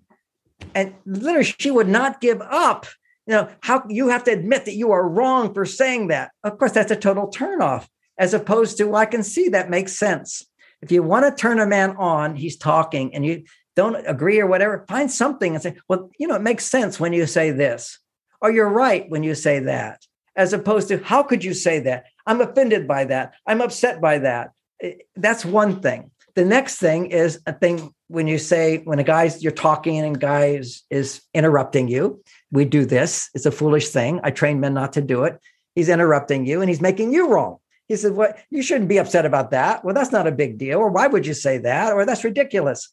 and 0.75 0.95
literally 1.07 1.45
she 1.45 1.71
would 1.71 1.89
not 1.89 2.21
give 2.21 2.41
up 2.43 2.87
you 3.31 3.37
know, 3.37 3.49
how 3.61 3.85
you 3.89 4.09
have 4.09 4.25
to 4.25 4.33
admit 4.33 4.65
that 4.65 4.75
you 4.75 4.91
are 4.91 5.09
wrong 5.09 5.55
for 5.55 5.65
saying 5.65 6.09
that. 6.09 6.33
Of 6.43 6.59
course, 6.59 6.73
that's 6.73 6.91
a 6.91 6.97
total 6.97 7.31
turnoff, 7.31 7.87
as 8.19 8.35
opposed 8.35 8.77
to, 8.79 8.87
well, 8.87 8.97
I 8.97 9.07
can 9.07 9.23
see 9.23 9.51
that 9.51 9.71
makes 9.71 9.97
sense. 9.97 10.45
If 10.83 10.91
you 10.91 11.05
want 11.05 11.25
to 11.27 11.41
turn 11.41 11.61
a 11.61 11.67
man 11.67 11.95
on, 11.97 12.35
he's 12.35 12.57
talking 12.57 13.15
and 13.15 13.25
you 13.25 13.45
don't 13.77 13.95
agree 14.05 14.41
or 14.41 14.49
whatever, 14.49 14.85
find 14.89 15.09
something 15.09 15.55
and 15.55 15.63
say, 15.63 15.77
well, 15.89 16.11
you 16.19 16.27
know, 16.27 16.35
it 16.35 16.43
makes 16.43 16.65
sense 16.65 16.99
when 16.99 17.13
you 17.13 17.25
say 17.25 17.53
this, 17.53 18.01
or 18.41 18.51
you're 18.51 18.69
right 18.69 19.09
when 19.09 19.23
you 19.23 19.37
say 19.37 19.61
that, 19.61 20.05
as 20.35 20.53
opposed 20.53 20.89
to, 20.89 20.99
how 20.99 21.23
could 21.23 21.45
you 21.45 21.55
say 21.55 21.79
that? 21.81 22.07
I'm 22.27 22.41
offended 22.41 22.89
by 22.89 23.05
that. 23.05 23.35
I'm 23.47 23.61
upset 23.61 24.01
by 24.01 24.19
that. 24.19 24.51
Eh, 24.83 24.95
that's 25.17 25.45
one 25.45 25.81
thing. 25.81 26.11
The 26.35 26.45
next 26.45 26.79
thing 26.79 27.07
is 27.07 27.41
a 27.47 27.53
thing 27.53 27.93
when 28.09 28.27
you 28.27 28.39
say, 28.39 28.79
when 28.79 28.99
a 28.99 29.05
guy's, 29.05 29.43
you're 29.43 29.53
talking 29.53 29.99
and 29.99 30.19
guy 30.19 30.47
is, 30.47 30.83
is 30.91 31.23
interrupting 31.35 31.89
you, 31.89 32.23
we 32.51 32.65
do 32.65 32.85
this. 32.85 33.31
It's 33.35 33.47
a 33.47 33.51
foolish 33.51 33.89
thing. 33.89 34.21
I 34.23 34.31
train 34.31 34.61
men 34.61 34.75
not 34.75 34.93
to 34.95 35.01
do 35.01 35.25
it. 35.25 35.41
He's 35.75 35.89
interrupting 35.89 36.47
you 36.47 36.61
and 36.61 36.69
he's 36.69 36.81
making 36.81 37.13
you 37.13 37.29
wrong. 37.29 37.59
He 37.89 37.97
said, 37.97 38.13
What 38.13 38.35
well, 38.35 38.43
you 38.51 38.63
shouldn't 38.63 38.89
be 38.89 38.99
upset 38.99 39.27
about 39.27 39.51
that. 39.51 39.85
Well, 39.85 39.95
that's 39.95 40.13
not 40.13 40.27
a 40.27 40.33
big 40.33 40.59
deal. 40.59 40.79
Or 40.79 40.91
why 40.91 41.09
would 41.09 41.27
you 41.27 41.35
say 41.35 41.59
that? 41.59 41.93
Or 41.93 42.07
that's 42.07 42.25
ridiculous. 42.25 42.89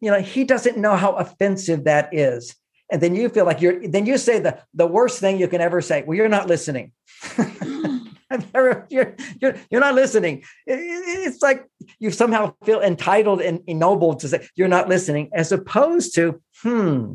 You 0.00 0.10
know, 0.10 0.20
he 0.20 0.44
doesn't 0.44 0.76
know 0.76 0.96
how 0.96 1.12
offensive 1.12 1.84
that 1.84 2.12
is. 2.12 2.56
And 2.90 3.00
then 3.00 3.14
you 3.14 3.28
feel 3.28 3.44
like 3.44 3.60
you're 3.60 3.86
then 3.86 4.06
you 4.06 4.18
say 4.18 4.40
the, 4.40 4.58
the 4.74 4.86
worst 4.86 5.20
thing 5.20 5.38
you 5.38 5.46
can 5.46 5.60
ever 5.60 5.80
say. 5.80 6.02
Well, 6.02 6.16
you're 6.16 6.28
not 6.28 6.48
listening. 6.48 6.92
you're, 8.54 9.16
you're, 9.40 9.56
you're 9.70 9.80
not 9.80 9.94
listening. 9.94 10.44
It's 10.66 11.42
like 11.42 11.66
you 11.98 12.10
somehow 12.10 12.54
feel 12.64 12.80
entitled 12.80 13.40
and 13.40 13.60
ennobled 13.66 14.20
to 14.20 14.28
say 14.28 14.48
you're 14.54 14.68
not 14.68 14.88
listening, 14.88 15.30
as 15.32 15.52
opposed 15.52 16.14
to, 16.14 16.40
hmm, 16.62 17.14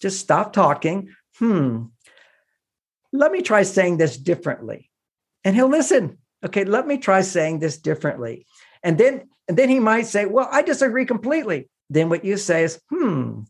just 0.00 0.20
stop 0.20 0.52
talking. 0.52 1.10
Hmm, 1.38 1.84
let 3.12 3.32
me 3.32 3.42
try 3.42 3.62
saying 3.62 3.96
this 3.96 4.16
differently. 4.16 4.90
And 5.44 5.56
he'll 5.56 5.68
listen 5.68 6.18
okay, 6.44 6.64
let 6.64 6.86
me 6.86 6.98
try 6.98 7.20
saying 7.20 7.58
this 7.58 7.78
differently. 7.78 8.46
And 8.82 8.98
then, 8.98 9.28
and 9.48 9.56
then 9.56 9.68
he 9.68 9.80
might 9.80 10.06
say, 10.06 10.26
well, 10.26 10.48
I 10.50 10.62
disagree 10.62 11.04
completely. 11.04 11.68
Then 11.88 12.08
what 12.08 12.24
you 12.24 12.36
say 12.36 12.64
is, 12.64 12.80
hmm, 12.88 13.42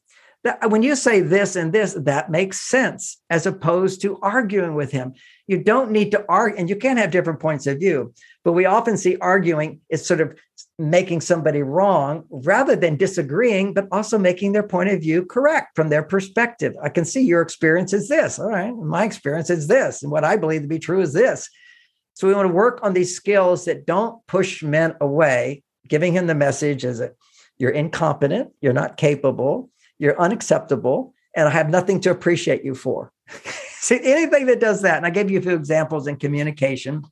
that, 0.45 0.71
when 0.71 0.83
you 0.83 0.97
say 0.97 1.21
this 1.21 1.55
and 1.57 1.73
this, 1.73 1.95
that 1.95 2.31
makes 2.31 2.61
sense, 2.61 3.21
as 3.29 3.47
opposed 3.47 4.01
to 4.03 4.19
arguing 4.21 4.75
with 4.75 4.91
him. 4.91 5.13
You 5.47 5.63
don't 5.63 5.91
need 5.91 6.13
to 6.13 6.25
argue, 6.29 6.59
and 6.59 6.69
you 6.69 6.77
can 6.77 6.97
have 6.97 7.11
different 7.11 7.41
points 7.41 7.67
of 7.67 7.79
view, 7.79 8.15
but 8.45 8.53
we 8.53 8.65
often 8.65 8.97
see 8.97 9.17
arguing 9.19 9.81
is 9.91 10.07
sort 10.07 10.21
of 10.21 10.39
making 10.79 11.21
somebody 11.21 11.63
wrong 11.63 12.25
rather 12.31 12.75
than 12.75 12.97
disagreeing, 12.97 13.75
but 13.75 13.89
also 13.93 14.17
making 14.17 14.53
their 14.53 14.63
point 14.63 14.89
of 14.89 15.01
view 15.01 15.27
correct 15.27 15.77
from 15.77 15.91
their 15.91 16.03
perspective. 16.03 16.75
I 16.83 16.89
can 16.89 17.05
see 17.05 17.21
your 17.21 17.43
experience 17.43 17.93
is 17.93 18.09
this. 18.09 18.39
All 18.39 18.49
right. 18.49 18.75
My 18.75 19.05
experience 19.05 19.51
is 19.51 19.67
this. 19.67 20.03
And 20.03 20.11
what 20.11 20.25
I 20.25 20.37
believe 20.37 20.63
to 20.63 20.69
be 20.69 20.79
true 20.79 21.03
is 21.03 21.13
this. 21.13 21.51
So 22.15 22.27
we 22.27 22.35
want 22.35 22.49
to 22.49 22.55
work 22.55 22.81
on 22.83 22.95
these 22.95 23.15
skills 23.15 23.67
that 23.67 23.85
don't 23.85 24.27
push 24.27 24.63
men 24.63 24.95
away, 25.01 25.63
giving 25.87 26.15
him 26.15 26.27
the 26.27 26.35
message 26.35 26.85
as 26.85 27.01
a 27.01 27.11
you're 27.59 27.71
incompetent, 27.71 28.53
you're 28.63 28.73
not 28.73 28.97
capable, 28.97 29.69
you're 30.01 30.21
unacceptable, 30.21 31.15
and 31.37 31.47
I 31.47 31.51
have 31.53 31.69
nothing 31.69 32.01
to 32.01 32.11
appreciate 32.11 32.65
you 32.65 32.75
for. 32.75 33.13
See, 33.81 34.01
anything 34.03 34.47
that 34.47 34.59
does 34.59 34.83
that, 34.83 34.97
and 34.97 35.07
I 35.07 35.11
gave 35.11 35.31
you 35.31 35.39
a 35.39 35.43
few 35.43 35.55
examples 35.55 36.07
in 36.07 36.17
communication 36.17 37.05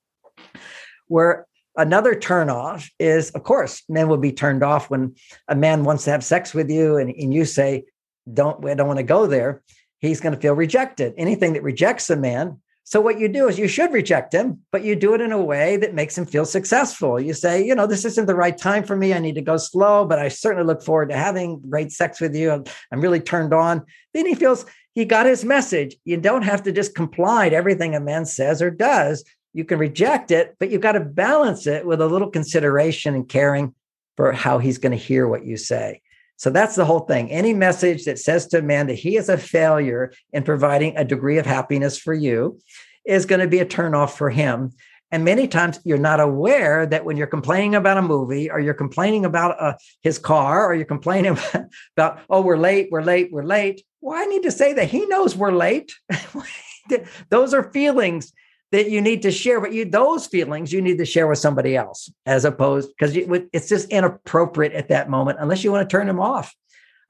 where 1.06 1.46
another 1.76 2.14
turnoff 2.14 2.90
is, 2.98 3.30
of 3.30 3.42
course, 3.44 3.82
men 3.88 4.08
will 4.08 4.18
be 4.18 4.32
turned 4.32 4.62
off 4.62 4.90
when 4.90 5.14
a 5.48 5.54
man 5.54 5.84
wants 5.84 6.04
to 6.04 6.10
have 6.10 6.24
sex 6.24 6.52
with 6.52 6.70
you 6.70 6.96
and, 6.96 7.10
and 7.10 7.32
you 7.32 7.44
say, 7.44 7.84
don't, 8.32 8.66
I 8.66 8.74
don't 8.74 8.88
want 8.88 8.98
to 8.98 9.04
go 9.04 9.26
there. 9.26 9.62
He's 10.00 10.20
going 10.20 10.34
to 10.34 10.40
feel 10.40 10.54
rejected. 10.54 11.14
Anything 11.16 11.52
that 11.54 11.62
rejects 11.62 12.10
a 12.10 12.16
man 12.16 12.60
so 12.88 13.02
what 13.02 13.20
you 13.20 13.28
do 13.28 13.48
is 13.48 13.58
you 13.58 13.68
should 13.68 13.92
reject 13.92 14.32
him, 14.32 14.60
but 14.72 14.82
you 14.82 14.96
do 14.96 15.12
it 15.12 15.20
in 15.20 15.30
a 15.30 15.42
way 15.42 15.76
that 15.76 15.92
makes 15.92 16.16
him 16.16 16.24
feel 16.24 16.46
successful. 16.46 17.20
You 17.20 17.34
say, 17.34 17.62
you 17.62 17.74
know, 17.74 17.86
this 17.86 18.06
isn't 18.06 18.24
the 18.24 18.34
right 18.34 18.56
time 18.56 18.82
for 18.82 18.96
me. 18.96 19.12
I 19.12 19.18
need 19.18 19.34
to 19.34 19.42
go 19.42 19.58
slow, 19.58 20.06
but 20.06 20.18
I 20.18 20.28
certainly 20.28 20.64
look 20.64 20.82
forward 20.82 21.10
to 21.10 21.14
having 21.14 21.60
great 21.68 21.92
sex 21.92 22.18
with 22.18 22.34
you. 22.34 22.64
I'm 22.90 23.00
really 23.02 23.20
turned 23.20 23.52
on. 23.52 23.84
Then 24.14 24.24
he 24.24 24.34
feels 24.34 24.64
he 24.94 25.04
got 25.04 25.26
his 25.26 25.44
message. 25.44 25.96
You 26.06 26.16
don't 26.16 26.44
have 26.44 26.62
to 26.62 26.72
just 26.72 26.94
comply 26.94 27.50
to 27.50 27.56
everything 27.56 27.94
a 27.94 28.00
man 28.00 28.24
says 28.24 28.62
or 28.62 28.70
does. 28.70 29.22
You 29.52 29.66
can 29.66 29.78
reject 29.78 30.30
it, 30.30 30.56
but 30.58 30.70
you've 30.70 30.80
got 30.80 30.92
to 30.92 31.00
balance 31.00 31.66
it 31.66 31.84
with 31.84 32.00
a 32.00 32.06
little 32.06 32.30
consideration 32.30 33.14
and 33.14 33.28
caring 33.28 33.74
for 34.16 34.32
how 34.32 34.60
he's 34.60 34.78
going 34.78 34.92
to 34.92 34.96
hear 34.96 35.28
what 35.28 35.44
you 35.44 35.58
say. 35.58 36.00
So 36.38 36.50
that's 36.50 36.76
the 36.76 36.84
whole 36.84 37.00
thing. 37.00 37.30
Any 37.30 37.52
message 37.52 38.04
that 38.04 38.18
says 38.18 38.46
to 38.48 38.58
a 38.58 38.62
man 38.62 38.86
that 38.86 38.94
he 38.94 39.16
is 39.16 39.28
a 39.28 39.36
failure 39.36 40.12
in 40.32 40.44
providing 40.44 40.96
a 40.96 41.04
degree 41.04 41.38
of 41.38 41.46
happiness 41.46 41.98
for 41.98 42.14
you 42.14 42.60
is 43.04 43.26
going 43.26 43.40
to 43.40 43.48
be 43.48 43.58
a 43.58 43.66
turnoff 43.66 44.10
for 44.10 44.30
him. 44.30 44.72
And 45.10 45.24
many 45.24 45.48
times 45.48 45.80
you're 45.84 45.98
not 45.98 46.20
aware 46.20 46.86
that 46.86 47.04
when 47.04 47.16
you're 47.16 47.26
complaining 47.26 47.74
about 47.74 47.96
a 47.96 48.02
movie 48.02 48.50
or 48.50 48.60
you're 48.60 48.74
complaining 48.74 49.24
about 49.24 49.60
uh, 49.60 49.74
his 50.02 50.18
car 50.18 50.66
or 50.66 50.74
you're 50.74 50.84
complaining 50.84 51.32
about, 51.32 51.64
about, 51.96 52.20
oh, 52.30 52.40
we're 52.40 52.58
late, 52.58 52.88
we're 52.92 53.02
late, 53.02 53.32
we're 53.32 53.42
late. 53.42 53.82
Well, 54.00 54.16
I 54.16 54.26
need 54.26 54.44
to 54.44 54.52
say 54.52 54.74
that 54.74 54.88
he 54.88 55.06
knows 55.06 55.34
we're 55.34 55.50
late. 55.50 55.92
Those 57.30 57.52
are 57.52 57.72
feelings 57.72 58.32
that 58.70 58.90
you 58.90 59.00
need 59.00 59.22
to 59.22 59.30
share, 59.30 59.60
but 59.60 59.72
you 59.72 59.84
those 59.84 60.26
feelings 60.26 60.72
you 60.72 60.82
need 60.82 60.98
to 60.98 61.06
share 61.06 61.26
with 61.26 61.38
somebody 61.38 61.76
else, 61.76 62.10
as 62.26 62.44
opposed 62.44 62.90
because 62.90 63.16
it's 63.52 63.68
just 63.68 63.88
inappropriate 63.88 64.74
at 64.74 64.88
that 64.88 65.08
moment 65.08 65.38
unless 65.40 65.64
you 65.64 65.72
want 65.72 65.88
to 65.88 65.92
turn 65.92 66.06
them 66.06 66.20
off. 66.20 66.54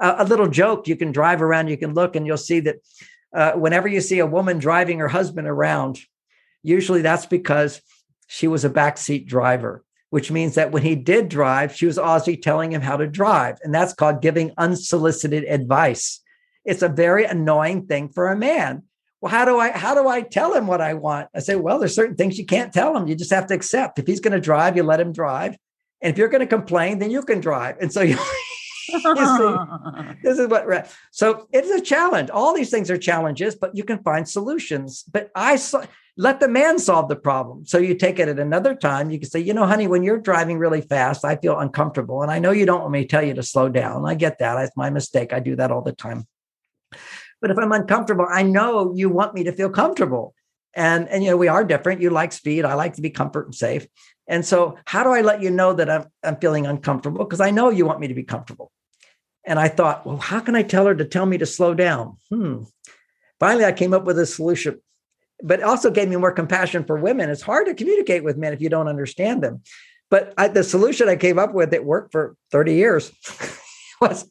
Uh, 0.01 0.17
a 0.19 0.25
little 0.25 0.49
joke: 0.49 0.87
you 0.87 0.97
can 0.97 1.11
drive 1.11 1.43
around, 1.43 1.69
you 1.69 1.77
can 1.77 1.95
look, 1.95 2.15
and 2.15 2.27
you'll 2.27 2.37
see 2.37 2.61
that 2.61 2.77
uh, 3.35 3.53
whenever 3.53 3.89
you 3.89 4.01
see 4.01 4.21
a 4.21 4.27
woman 4.27 4.59
driving 4.59 5.01
her 5.01 5.09
husband 5.09 5.49
around, 5.49 5.99
usually 6.63 7.03
that's 7.03 7.27
because 7.27 7.83
she 8.29 8.47
was 8.47 8.65
a 8.65 8.71
backseat 8.71 9.27
driver, 9.27 9.85
which 10.11 10.31
means 10.31 10.55
that 10.55 10.71
when 10.71 10.83
he 10.85 10.95
did 10.95 11.29
drive, 11.29 11.75
she 11.75 11.87
was 11.87 11.99
also 11.99 12.35
telling 12.35 12.73
him 12.73 12.83
how 12.83 12.97
to 12.97 13.09
drive, 13.09 13.59
and 13.65 13.75
that's 13.75 13.95
called 13.95 14.23
giving 14.23 14.53
unsolicited 14.57 15.43
advice. 15.45 16.21
It's 16.65 16.83
a 16.83 16.89
very 16.89 17.25
annoying 17.25 17.87
thing 17.87 18.11
for 18.11 18.29
a 18.31 18.37
man 18.37 18.85
well 19.21 19.31
how 19.31 19.45
do 19.45 19.59
i 19.59 19.71
how 19.71 19.95
do 19.95 20.09
i 20.09 20.21
tell 20.21 20.55
him 20.55 20.67
what 20.67 20.81
i 20.81 20.95
want? 20.95 21.29
I 21.35 21.41
say 21.41 21.57
well 21.57 21.79
there's 21.79 21.95
certain 21.95 22.17
things 22.17 22.39
you 22.39 22.47
can't 22.47 22.73
tell 22.73 22.97
him. 22.97 23.07
You 23.07 23.15
just 23.15 23.33
have 23.33 23.47
to 23.49 23.55
accept. 23.55 23.99
If 23.99 24.07
he's 24.07 24.21
going 24.21 24.33
to 24.33 24.41
drive 24.41 24.77
you 24.77 24.83
let 24.83 25.01
him 25.01 25.13
drive. 25.13 25.57
And 26.01 26.13
if 26.13 26.19
you're 26.19 26.29
going 26.29 26.41
to 26.41 26.47
complain 26.47 26.99
then 26.99 27.11
you 27.11 27.23
can 27.23 27.41
drive. 27.41 27.77
And 27.81 27.93
so 27.93 28.03
you, 28.03 28.17
you 28.89 29.01
see, 29.01 29.57
this 30.23 30.39
is 30.39 30.49
what 30.49 30.91
so 31.11 31.49
it's 31.53 31.71
a 31.71 31.81
challenge. 31.81 32.31
All 32.31 32.55
these 32.55 32.71
things 32.71 32.91
are 32.91 32.99
challenges 32.99 33.55
but 33.55 33.75
you 33.77 33.85
can 33.85 34.03
find 34.03 34.29
solutions. 34.29 35.05
But 35.11 35.31
i 35.35 35.59
let 36.21 36.41
the 36.41 36.49
man 36.49 36.81
solve 36.81 37.09
the 37.09 37.15
problem. 37.15 37.65
So 37.65 37.79
you 37.79 37.95
take 37.95 38.19
it 38.19 38.29
at 38.29 38.41
another 38.41 38.75
time. 38.75 39.09
You 39.11 39.21
can 39.21 39.31
say 39.31 39.41
you 39.41 39.55
know 39.55 39.67
honey 39.67 39.87
when 39.87 40.03
you're 40.03 40.19
driving 40.19 40.59
really 40.59 40.81
fast 40.81 41.25
i 41.25 41.37
feel 41.37 41.59
uncomfortable 41.59 42.23
and 42.23 42.31
i 42.31 42.39
know 42.39 42.51
you 42.51 42.67
don't 42.67 42.81
want 42.81 42.93
me 42.93 43.03
to 43.03 43.09
tell 43.09 43.23
you 43.23 43.35
to 43.35 43.43
slow 43.43 43.69
down. 43.69 44.07
I 44.07 44.15
get 44.15 44.39
that. 44.39 44.63
It's 44.63 44.77
my 44.77 44.91
mistake. 44.91 45.33
I 45.33 45.41
do 45.41 45.57
that 45.57 45.73
all 45.73 45.83
the 45.83 45.93
time 45.93 46.27
but 47.41 47.51
if 47.51 47.59
I'm 47.59 47.73
uncomfortable, 47.73 48.27
I 48.29 48.43
know 48.43 48.93
you 48.95 49.09
want 49.09 49.35
me 49.35 49.45
to 49.45 49.53
feel 49.53 49.71
comfortable. 49.71 50.35
And, 50.75 51.09
and 51.09 51.25
you 51.25 51.31
know, 51.31 51.37
we 51.37 51.49
are 51.49 51.65
different. 51.65 52.03
You 52.03 52.11
like 52.11 52.33
speed. 52.33 52.65
I 52.65 52.75
like 52.75 52.95
to 52.95 53.03
be 53.03 53.11
comfort 53.11 53.47
and 53.47 53.55
safe. 53.55 53.87
And 54.27 54.45
so 54.45 54.79
how 54.85 55.03
do 55.03 55.11
I 55.11 55.23
let 55.23 55.43
you 55.43 55.51
know 55.51 55.73
that 55.73 55.89
I'm, 55.89 56.07
I'm 56.23 56.37
feeling 56.37 56.67
uncomfortable? 56.67 57.25
Because 57.25 57.41
I 57.41 57.51
know 57.51 57.71
you 57.71 57.87
want 57.87 58.01
me 58.01 58.09
to 58.09 58.15
be 58.15 58.23
comfortable. 58.23 58.71
And 59.45 59.59
I 59.59 59.69
thought, 59.69 60.05
well, 60.07 60.19
how 60.19 60.41
can 60.41 60.55
I 60.55 60.63
tell 60.63 60.87
her 60.87 60.95
to 60.95 61.05
tell 61.05 61.25
me 61.25 61.39
to 61.39 61.47
slow 61.47 61.75
down? 61.75 62.19
Hmm. 62.29 62.65
Finally, 63.41 63.65
I 63.65 63.73
came 63.73 63.95
up 63.95 64.05
with 64.05 64.19
a 64.19 64.27
solution, 64.27 64.81
but 65.43 65.63
also 65.63 65.91
gave 65.91 66.09
me 66.09 66.17
more 66.17 66.33
compassion 66.33 66.85
for 66.85 66.99
women. 66.99 67.31
It's 67.31 67.43
hard 67.43 67.67
to 67.67 67.75
communicate 67.75 68.25
with 68.25 68.37
men 68.37 68.53
if 68.53 68.61
you 68.61 68.69
don't 68.69 68.89
understand 68.89 69.43
them. 69.43 69.63
But 70.11 70.35
I, 70.37 70.49
the 70.49 70.65
solution 70.65 71.09
I 71.09 71.17
came 71.17 71.39
up 71.39 71.55
with 71.55 71.71
that 71.71 71.85
worked 71.85 72.13
for 72.13 72.37
30 72.51 72.75
years 72.75 73.13
was 74.01 74.31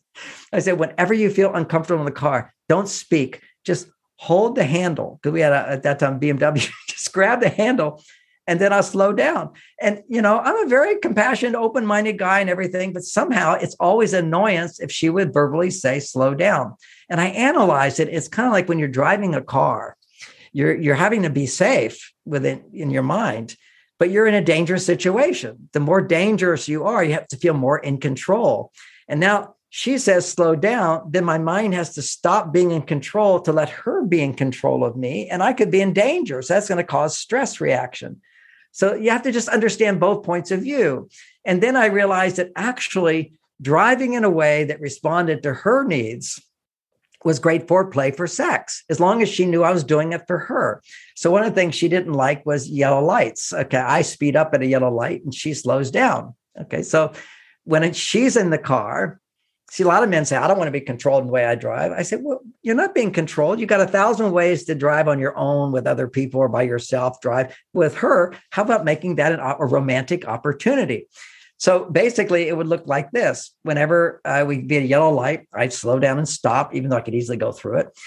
I 0.58 0.60
said, 0.60 0.80
whenever 0.80 1.14
you 1.14 1.30
feel 1.30 1.54
uncomfortable 1.54 2.02
in 2.02 2.06
the 2.06 2.12
car, 2.12 2.52
don't 2.68 2.90
speak. 2.90 3.42
Just 3.64 3.88
hold 4.16 4.56
the 4.56 4.64
handle. 4.64 5.20
Because 5.22 5.34
we 5.34 5.42
had 5.42 5.54
a, 5.54 5.70
at 5.70 5.84
that 5.84 6.00
time 6.00 6.20
BMW, 6.20 6.68
just 6.90 7.14
grab 7.14 7.42
the 7.42 7.50
handle 7.50 8.04
and 8.48 8.60
then 8.60 8.74
I'll 8.74 8.82
slow 8.82 9.14
down. 9.14 9.52
And, 9.80 10.02
you 10.08 10.22
know, 10.22 10.40
I'm 10.40 10.66
a 10.66 10.70
very 10.70 10.98
compassionate, 10.98 11.54
open 11.54 11.86
minded 11.86 12.18
guy 12.18 12.40
and 12.40 12.50
everything, 12.50 12.92
but 12.92 13.04
somehow 13.04 13.54
it's 13.54 13.76
always 13.76 14.14
annoyance 14.14 14.80
if 14.80 14.92
she 14.92 15.10
would 15.10 15.32
verbally 15.32 15.70
say, 15.70 16.00
slow 16.00 16.34
down. 16.34 16.76
And 17.10 17.22
I 17.22 17.28
analyzed 17.28 18.00
it. 18.00 18.10
It's 18.10 18.28
kind 18.28 18.48
of 18.48 18.54
like 18.54 18.68
when 18.68 18.80
you're 18.80 18.88
driving 18.88 19.36
a 19.36 19.44
car, 19.44 19.96
you're, 20.54 20.76
you're 20.76 20.96
having 20.96 21.22
to 21.22 21.30
be 21.30 21.46
safe 21.46 22.14
within 22.26 22.64
in 22.74 22.90
your 22.90 23.04
mind, 23.04 23.56
but 24.00 24.10
you're 24.10 24.28
in 24.28 24.34
a 24.34 24.42
dangerous 24.42 24.86
situation. 24.86 25.70
The 25.74 25.82
more 25.82 26.02
dangerous 26.02 26.68
you 26.68 26.86
are, 26.86 27.04
you 27.04 27.14
have 27.14 27.28
to 27.28 27.38
feel 27.38 27.54
more 27.54 27.78
in 27.78 28.00
control. 28.00 28.72
And 29.10 29.20
now 29.20 29.56
she 29.70 29.98
says 29.98 30.28
slow 30.28 30.56
down, 30.56 31.12
then 31.12 31.26
my 31.26 31.38
mind 31.38 31.74
has 31.74 31.94
to 31.96 32.02
stop 32.02 32.54
being 32.54 32.72
in 32.72 32.82
control 32.82 33.40
to 33.42 33.52
let 33.52 33.70
her 33.70 34.06
be 34.06 34.22
in 34.22 34.34
control 34.34 34.86
of 34.86 34.96
me. 34.96 35.28
And 35.30 35.44
I 35.44 35.54
could 35.54 35.72
be 35.72 35.82
in 35.82 35.94
danger. 35.94 36.42
So 36.42 36.54
that's 36.54 36.70
going 36.70 36.78
to 36.78 36.84
cause 36.84 37.18
stress 37.18 37.60
reaction. 37.60 38.22
So 38.72 38.96
you 38.96 39.10
have 39.10 39.24
to 39.24 39.32
just 39.32 39.50
understand 39.50 40.00
both 40.00 40.24
points 40.24 40.52
of 40.52 40.62
view. 40.62 41.10
And 41.46 41.62
then 41.62 41.76
I 41.76 41.88
realized 41.88 42.38
that 42.38 42.52
actually 42.56 43.40
driving 43.62 44.14
in 44.14 44.24
a 44.24 44.30
way 44.30 44.66
that 44.66 44.80
responded 44.80 45.44
to 45.44 45.54
her 45.54 45.84
needs 45.84 46.42
was 47.26 47.40
great 47.40 47.68
foreplay 47.68 48.16
for 48.16 48.28
sex, 48.28 48.84
as 48.90 49.00
long 49.00 49.22
as 49.22 49.28
she 49.28 49.46
knew 49.46 49.64
I 49.64 49.74
was 49.74 49.84
doing 49.84 50.14
it 50.14 50.28
for 50.28 50.38
her. 50.38 50.82
So 51.16 51.32
one 51.32 51.44
of 51.44 51.50
the 51.50 51.60
things 51.60 51.74
she 51.76 51.90
didn't 51.90 52.14
like 52.14 52.46
was 52.46 52.70
yellow 52.70 53.04
lights. 53.04 53.52
Okay, 53.52 53.78
I 53.78 54.04
speed 54.04 54.36
up 54.36 54.54
at 54.54 54.62
a 54.62 54.68
yellow 54.68 54.92
light 54.94 55.24
and 55.24 55.34
she 55.34 55.54
slows 55.54 55.90
down. 55.90 56.36
Okay, 56.62 56.84
so 56.84 57.12
when 57.64 57.92
she's 57.94 58.38
in 58.38 58.52
the 58.52 58.58
car, 58.58 59.20
see 59.70 59.84
a 59.84 59.88
lot 59.88 60.04
of 60.04 60.10
men 60.10 60.26
say, 60.26 60.38
I 60.38 60.48
don't 60.48 60.58
want 60.58 60.68
to 60.68 60.72
be 60.72 60.82
controlled 60.82 61.22
in 61.22 61.28
the 61.28 61.34
way 61.34 61.46
I 61.46 61.56
drive. 61.56 61.92
I 61.92 62.02
say, 62.02 62.18
well, 62.18 62.40
you're 62.62 62.76
not 62.76 62.96
being 62.96 63.12
controlled. 63.12 63.60
You 63.60 63.66
got 63.66 63.82
a 63.82 63.88
thousand 63.88 64.32
ways 64.32 64.64
to 64.66 64.76
drive 64.76 65.08
on 65.08 65.20
your 65.20 65.38
own 65.38 65.72
with 65.72 65.86
other 65.86 66.08
people 66.08 66.40
or 66.40 66.48
by 66.48 66.64
yourself, 66.64 67.20
drive 67.22 67.56
with 67.74 67.96
her. 67.96 68.34
How 68.52 68.64
about 68.64 68.86
making 68.86 69.16
that 69.16 69.34
an, 69.34 69.40
a 69.40 69.66
romantic 69.66 70.28
opportunity? 70.28 71.08
So 71.58 71.86
basically, 71.86 72.48
it 72.48 72.56
would 72.56 72.68
look 72.68 72.86
like 72.86 73.12
this. 73.12 73.52
Whenever 73.64 74.22
uh, 74.24 74.46
we 74.48 74.58
get 74.58 74.84
a 74.84 74.88
yellow 74.88 75.12
light, 75.12 75.48
I'd 75.54 75.74
slow 75.74 76.00
down 76.00 76.18
and 76.18 76.30
stop, 76.30 76.74
even 76.74 76.90
though 76.90 76.98
I 76.98 77.02
could 77.02 77.16
easily 77.16 77.38
go 77.38 77.52
through 77.52 77.80
it. 77.80 78.00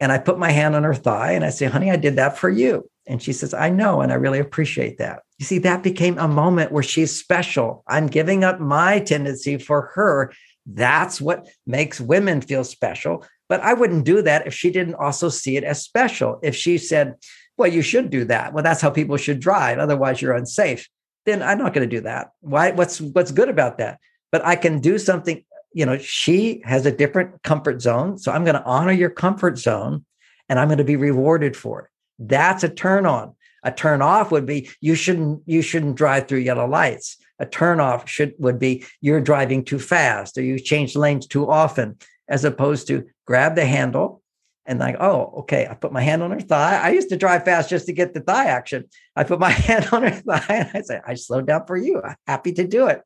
And 0.00 0.10
I 0.10 0.18
put 0.18 0.38
my 0.38 0.50
hand 0.50 0.74
on 0.74 0.82
her 0.82 0.94
thigh 0.94 1.32
and 1.32 1.44
I 1.44 1.50
say, 1.50 1.66
honey, 1.66 1.90
I 1.90 1.96
did 1.96 2.16
that 2.16 2.36
for 2.36 2.48
you. 2.48 2.90
And 3.06 3.22
she 3.22 3.32
says, 3.32 3.54
I 3.54 3.70
know. 3.70 4.00
And 4.00 4.12
I 4.12 4.16
really 4.16 4.38
appreciate 4.38 4.98
that. 4.98 5.22
You 5.38 5.46
see, 5.46 5.58
that 5.58 5.82
became 5.82 6.18
a 6.18 6.28
moment 6.28 6.72
where 6.72 6.82
she's 6.82 7.16
special. 7.16 7.82
I'm 7.86 8.06
giving 8.06 8.44
up 8.44 8.60
my 8.60 9.00
tendency 9.00 9.58
for 9.58 9.90
her. 9.94 10.32
That's 10.66 11.20
what 11.20 11.48
makes 11.66 12.00
women 12.00 12.40
feel 12.40 12.64
special. 12.64 13.26
But 13.48 13.60
I 13.60 13.74
wouldn't 13.74 14.04
do 14.04 14.22
that 14.22 14.46
if 14.46 14.54
she 14.54 14.70
didn't 14.70 14.94
also 14.94 15.28
see 15.28 15.56
it 15.56 15.64
as 15.64 15.82
special. 15.82 16.38
If 16.42 16.54
she 16.54 16.78
said, 16.78 17.14
well, 17.56 17.68
you 17.68 17.82
should 17.82 18.10
do 18.10 18.24
that. 18.26 18.52
Well, 18.52 18.62
that's 18.62 18.80
how 18.80 18.90
people 18.90 19.16
should 19.16 19.40
drive. 19.40 19.78
Otherwise, 19.78 20.22
you're 20.22 20.34
unsafe 20.34 20.88
then 21.26 21.42
I'm 21.42 21.58
not 21.58 21.74
going 21.74 21.88
to 21.88 21.96
do 21.96 22.02
that. 22.02 22.30
Why? 22.40 22.70
What's 22.72 23.00
what's 23.00 23.32
good 23.32 23.48
about 23.48 23.78
that? 23.78 23.98
But 24.32 24.44
I 24.44 24.56
can 24.56 24.80
do 24.80 24.98
something. 24.98 25.44
You 25.72 25.86
know, 25.86 25.98
she 25.98 26.62
has 26.64 26.86
a 26.86 26.92
different 26.92 27.42
comfort 27.42 27.80
zone, 27.80 28.18
so 28.18 28.32
I'm 28.32 28.44
going 28.44 28.56
to 28.56 28.64
honor 28.64 28.92
your 28.92 29.10
comfort 29.10 29.58
zone, 29.58 30.04
and 30.48 30.58
I'm 30.58 30.68
going 30.68 30.78
to 30.78 30.84
be 30.84 30.96
rewarded 30.96 31.56
for 31.56 31.82
it. 31.82 31.86
That's 32.18 32.64
a 32.64 32.68
turn 32.68 33.06
on. 33.06 33.34
A 33.62 33.70
turn 33.70 34.02
off 34.02 34.30
would 34.30 34.46
be 34.46 34.70
you 34.80 34.94
shouldn't 34.94 35.42
you 35.46 35.62
shouldn't 35.62 35.96
drive 35.96 36.26
through 36.26 36.38
yellow 36.38 36.66
lights. 36.66 37.18
A 37.40 37.46
turn 37.46 37.80
off 37.80 38.08
should 38.08 38.34
would 38.38 38.58
be 38.58 38.84
you're 39.00 39.20
driving 39.20 39.64
too 39.64 39.78
fast 39.78 40.38
or 40.38 40.42
you 40.42 40.58
change 40.58 40.94
lanes 40.94 41.26
too 41.26 41.50
often, 41.50 41.98
as 42.28 42.44
opposed 42.44 42.86
to 42.88 43.06
grab 43.26 43.56
the 43.56 43.64
handle, 43.64 44.22
and 44.66 44.78
like, 44.78 44.96
oh, 45.00 45.32
okay, 45.38 45.66
I 45.68 45.74
put 45.74 45.92
my 45.92 46.00
hand 46.00 46.22
on 46.22 46.30
her 46.30 46.40
thigh. 46.40 46.80
I 46.80 46.90
used 46.90 47.08
to 47.08 47.16
drive 47.16 47.44
fast 47.44 47.70
just 47.70 47.86
to 47.86 47.92
get 47.92 48.14
the 48.14 48.20
thigh 48.20 48.46
action. 48.46 48.84
I 49.16 49.24
put 49.24 49.40
my 49.40 49.50
hand 49.68 49.88
on 49.90 50.02
her 50.04 50.10
thigh 50.10 50.44
and 50.48 50.70
I 50.72 50.82
say, 50.82 51.00
I 51.04 51.14
slowed 51.14 51.48
down 51.48 51.66
for 51.66 51.76
you. 51.76 52.00
I'm 52.00 52.14
happy 52.26 52.52
to 52.52 52.66
do 52.66 52.86
it. 52.86 53.02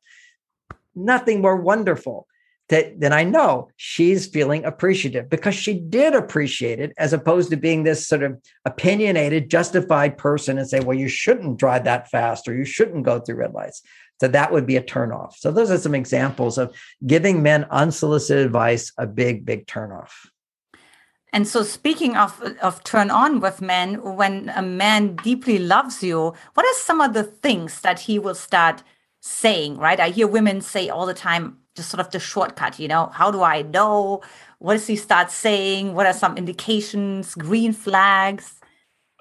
Nothing 0.93 1.41
more 1.41 1.55
wonderful 1.55 2.27
that, 2.69 2.99
than 2.99 3.13
I 3.13 3.23
know 3.23 3.69
she's 3.77 4.27
feeling 4.27 4.65
appreciative 4.65 5.29
because 5.29 5.55
she 5.55 5.79
did 5.79 6.13
appreciate 6.13 6.79
it 6.79 6.93
as 6.97 7.13
opposed 7.13 7.49
to 7.49 7.57
being 7.57 7.83
this 7.83 8.07
sort 8.07 8.23
of 8.23 8.39
opinionated, 8.65 9.49
justified 9.49 10.17
person 10.17 10.57
and 10.57 10.67
say, 10.67 10.79
well, 10.79 10.97
you 10.97 11.07
shouldn't 11.07 11.57
drive 11.57 11.83
that 11.85 12.09
fast 12.09 12.47
or 12.47 12.55
you 12.55 12.65
shouldn't 12.65 13.05
go 13.05 13.19
through 13.19 13.35
red 13.35 13.53
lights. 13.53 13.81
So 14.19 14.27
that 14.29 14.51
would 14.51 14.65
be 14.65 14.77
a 14.77 14.81
turnoff. 14.81 15.33
So 15.35 15.51
those 15.51 15.69
are 15.69 15.77
some 15.77 15.95
examples 15.95 16.57
of 16.57 16.73
giving 17.05 17.43
men 17.43 17.65
unsolicited 17.69 18.45
advice, 18.45 18.91
a 18.97 19.05
big, 19.05 19.45
big 19.45 19.67
turnoff. 19.67 20.11
And 21.33 21.45
so, 21.45 21.63
speaking 21.63 22.15
of 22.15 22.41
of 22.61 22.81
turn 22.85 23.11
on 23.11 23.41
with 23.41 23.61
men, 23.61 24.15
when 24.15 24.49
a 24.55 24.61
man 24.61 25.17
deeply 25.17 25.59
loves 25.59 26.01
you, 26.01 26.33
what 26.53 26.65
are 26.65 26.73
some 26.75 27.01
of 27.01 27.13
the 27.13 27.23
things 27.25 27.81
that 27.81 27.99
he 27.99 28.17
will 28.17 28.35
start 28.35 28.83
saying? 29.19 29.77
Right? 29.77 29.99
I 29.99 30.11
hear 30.11 30.27
women 30.27 30.61
say 30.61 30.87
all 30.87 31.05
the 31.05 31.13
time, 31.13 31.57
just 31.75 31.89
sort 31.89 31.99
of 31.99 32.09
the 32.11 32.19
shortcut. 32.19 32.79
You 32.79 32.87
know, 32.87 33.07
how 33.07 33.31
do 33.31 33.43
I 33.43 33.63
know? 33.63 34.21
What 34.59 34.75
does 34.75 34.87
he 34.87 34.95
start 34.95 35.29
saying? 35.29 35.93
What 35.93 36.05
are 36.05 36.13
some 36.13 36.37
indications? 36.37 37.35
Green 37.35 37.73
flags? 37.73 38.61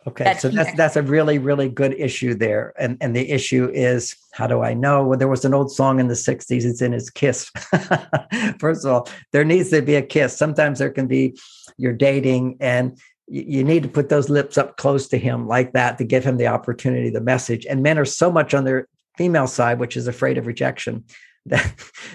Okay, 0.06 0.24
that 0.24 0.40
so 0.40 0.50
that's 0.50 0.76
that's 0.76 0.96
a 0.96 1.02
really 1.02 1.38
really 1.38 1.68
good 1.68 1.94
issue 1.94 2.34
there, 2.34 2.74
and 2.78 2.98
and 3.00 3.16
the 3.16 3.30
issue 3.30 3.70
is 3.72 4.14
how 4.32 4.46
do 4.46 4.60
I 4.60 4.74
know? 4.74 5.02
Well, 5.04 5.18
there 5.18 5.28
was 5.28 5.46
an 5.46 5.54
old 5.54 5.72
song 5.72 5.98
in 5.98 6.08
the 6.08 6.14
'60s. 6.14 6.64
It's 6.64 6.82
in 6.82 6.92
his 6.92 7.08
kiss. 7.08 7.50
First 8.58 8.84
of 8.84 8.92
all, 8.92 9.08
there 9.32 9.44
needs 9.44 9.70
to 9.70 9.80
be 9.80 9.94
a 9.94 10.02
kiss. 10.02 10.36
Sometimes 10.36 10.78
there 10.78 10.90
can 10.90 11.06
be 11.06 11.38
you're 11.78 11.94
dating, 11.94 12.58
and 12.60 12.98
you 13.26 13.64
need 13.64 13.82
to 13.82 13.88
put 13.88 14.10
those 14.10 14.28
lips 14.28 14.58
up 14.58 14.76
close 14.76 15.08
to 15.08 15.18
him 15.18 15.46
like 15.48 15.72
that 15.72 15.96
to 15.98 16.04
give 16.04 16.24
him 16.24 16.36
the 16.36 16.48
opportunity, 16.48 17.08
the 17.08 17.20
message. 17.20 17.64
And 17.64 17.82
men 17.82 17.98
are 17.98 18.04
so 18.04 18.30
much 18.30 18.52
on 18.52 18.64
their 18.64 18.88
female 19.16 19.46
side, 19.46 19.78
which 19.78 19.96
is 19.96 20.06
afraid 20.06 20.36
of 20.36 20.46
rejection, 20.46 21.04
that 21.50 21.74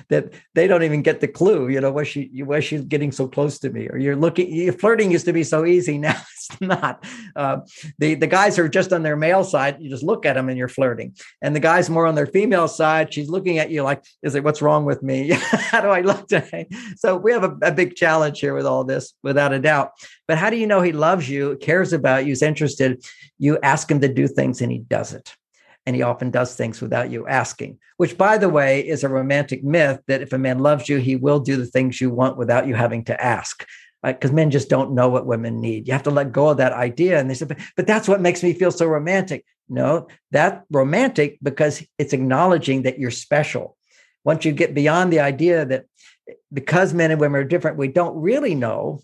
that 0.09 0.33
they 0.55 0.65
don't 0.65 0.81
even 0.81 1.03
get 1.03 1.19
the 1.19 1.27
clue. 1.27 1.69
You 1.69 1.81
know, 1.81 1.91
why 1.91 2.03
she 2.03 2.31
why 2.43 2.61
she's 2.61 2.81
getting 2.81 3.11
so 3.11 3.27
close 3.27 3.59
to 3.59 3.69
me, 3.69 3.87
or 3.87 3.97
you're 3.97 4.15
looking. 4.15 4.51
You, 4.51 4.71
flirting 4.71 5.11
used 5.11 5.25
to 5.25 5.33
be 5.33 5.43
so 5.43 5.65
easy. 5.65 5.99
Now 6.09 6.15
it's 6.15 6.61
not. 6.61 7.05
Uh, 7.35 7.57
the 7.99 8.15
the 8.15 8.25
guys 8.25 8.57
are 8.57 8.67
just 8.67 8.91
on 8.91 9.03
their 9.03 9.15
male 9.15 9.43
side. 9.43 9.77
You 9.79 9.89
just 9.89 10.01
look 10.01 10.25
at 10.25 10.33
them 10.33 10.49
and 10.49 10.57
you're 10.57 10.67
flirting, 10.67 11.15
and 11.43 11.55
the 11.55 11.59
guys 11.59 11.91
more 11.91 12.07
on 12.07 12.15
their 12.15 12.25
female 12.25 12.67
side. 12.67 13.13
She's 13.13 13.29
looking 13.29 13.59
at 13.59 13.69
you 13.69 13.83
like, 13.83 14.03
is 14.23 14.33
it 14.33 14.43
what's 14.43 14.63
wrong 14.63 14.85
with 14.85 15.03
me? 15.03 15.29
how 15.33 15.81
do 15.81 15.89
I 15.89 16.01
look 16.01 16.27
today? 16.27 16.67
So 16.95 17.17
we 17.17 17.31
have 17.33 17.43
a, 17.43 17.55
a 17.61 17.71
big 17.71 17.95
challenge 17.95 18.39
here 18.39 18.55
with 18.55 18.65
all 18.65 18.83
this, 18.83 19.13
without 19.21 19.53
a 19.53 19.59
doubt. 19.59 19.91
But 20.27 20.39
how 20.39 20.49
do 20.49 20.57
you 20.57 20.65
know 20.65 20.81
he 20.81 20.91
loves 20.91 21.29
you, 21.29 21.57
cares 21.61 21.93
about 21.93 22.25
you, 22.25 22.31
is 22.31 22.41
interested? 22.41 23.03
You 23.37 23.59
ask 23.61 23.91
him 23.91 23.99
to 23.99 24.11
do 24.11 24.27
things 24.27 24.61
and 24.61 24.71
he 24.71 24.79
does 24.79 25.13
it 25.13 25.35
and 25.85 25.95
he 25.95 26.01
often 26.01 26.29
does 26.29 26.55
things 26.55 26.81
without 26.81 27.09
you 27.09 27.27
asking, 27.27 27.79
which, 27.97 28.17
by 28.17 28.37
the 28.37 28.49
way, 28.49 28.87
is 28.87 29.03
a 29.03 29.09
romantic 29.09 29.63
myth 29.63 29.99
that 30.07 30.21
if 30.21 30.33
a 30.33 30.37
man 30.37 30.59
loves 30.59 30.87
you, 30.87 30.97
he 30.97 31.15
will 31.15 31.39
do 31.39 31.57
the 31.57 31.65
things 31.65 31.99
you 31.99 32.09
want 32.09 32.37
without 32.37 32.67
you 32.67 32.75
having 32.75 33.03
to 33.05 33.23
ask. 33.23 33.65
Because 34.01 34.31
men 34.31 34.49
just 34.49 34.69
don't 34.69 34.93
know 34.93 35.09
what 35.09 35.25
women 35.25 35.59
need. 35.59 35.87
You 35.87 35.93
have 35.93 36.03
to 36.03 36.11
let 36.11 36.31
go 36.31 36.49
of 36.49 36.57
that 36.57 36.71
idea. 36.71 37.19
And 37.19 37.29
they 37.29 37.33
said, 37.33 37.49
but, 37.49 37.57
but 37.75 37.85
that's 37.85 38.07
what 38.07 38.21
makes 38.21 38.41
me 38.41 38.53
feel 38.53 38.71
so 38.71 38.85
romantic. 38.85 39.45
No, 39.67 40.07
that 40.31 40.63
romantic 40.71 41.37
because 41.43 41.83
it's 41.97 42.13
acknowledging 42.13 42.83
that 42.83 42.97
you're 42.97 43.11
special. 43.11 43.77
Once 44.23 44.45
you 44.45 44.51
get 44.51 44.73
beyond 44.73 45.11
the 45.11 45.19
idea 45.19 45.65
that 45.65 45.85
because 46.51 46.93
men 46.93 47.11
and 47.11 47.19
women 47.19 47.41
are 47.41 47.45
different, 47.45 47.77
we 47.77 47.87
don't 47.87 48.15
really 48.15 48.55
know. 48.55 49.01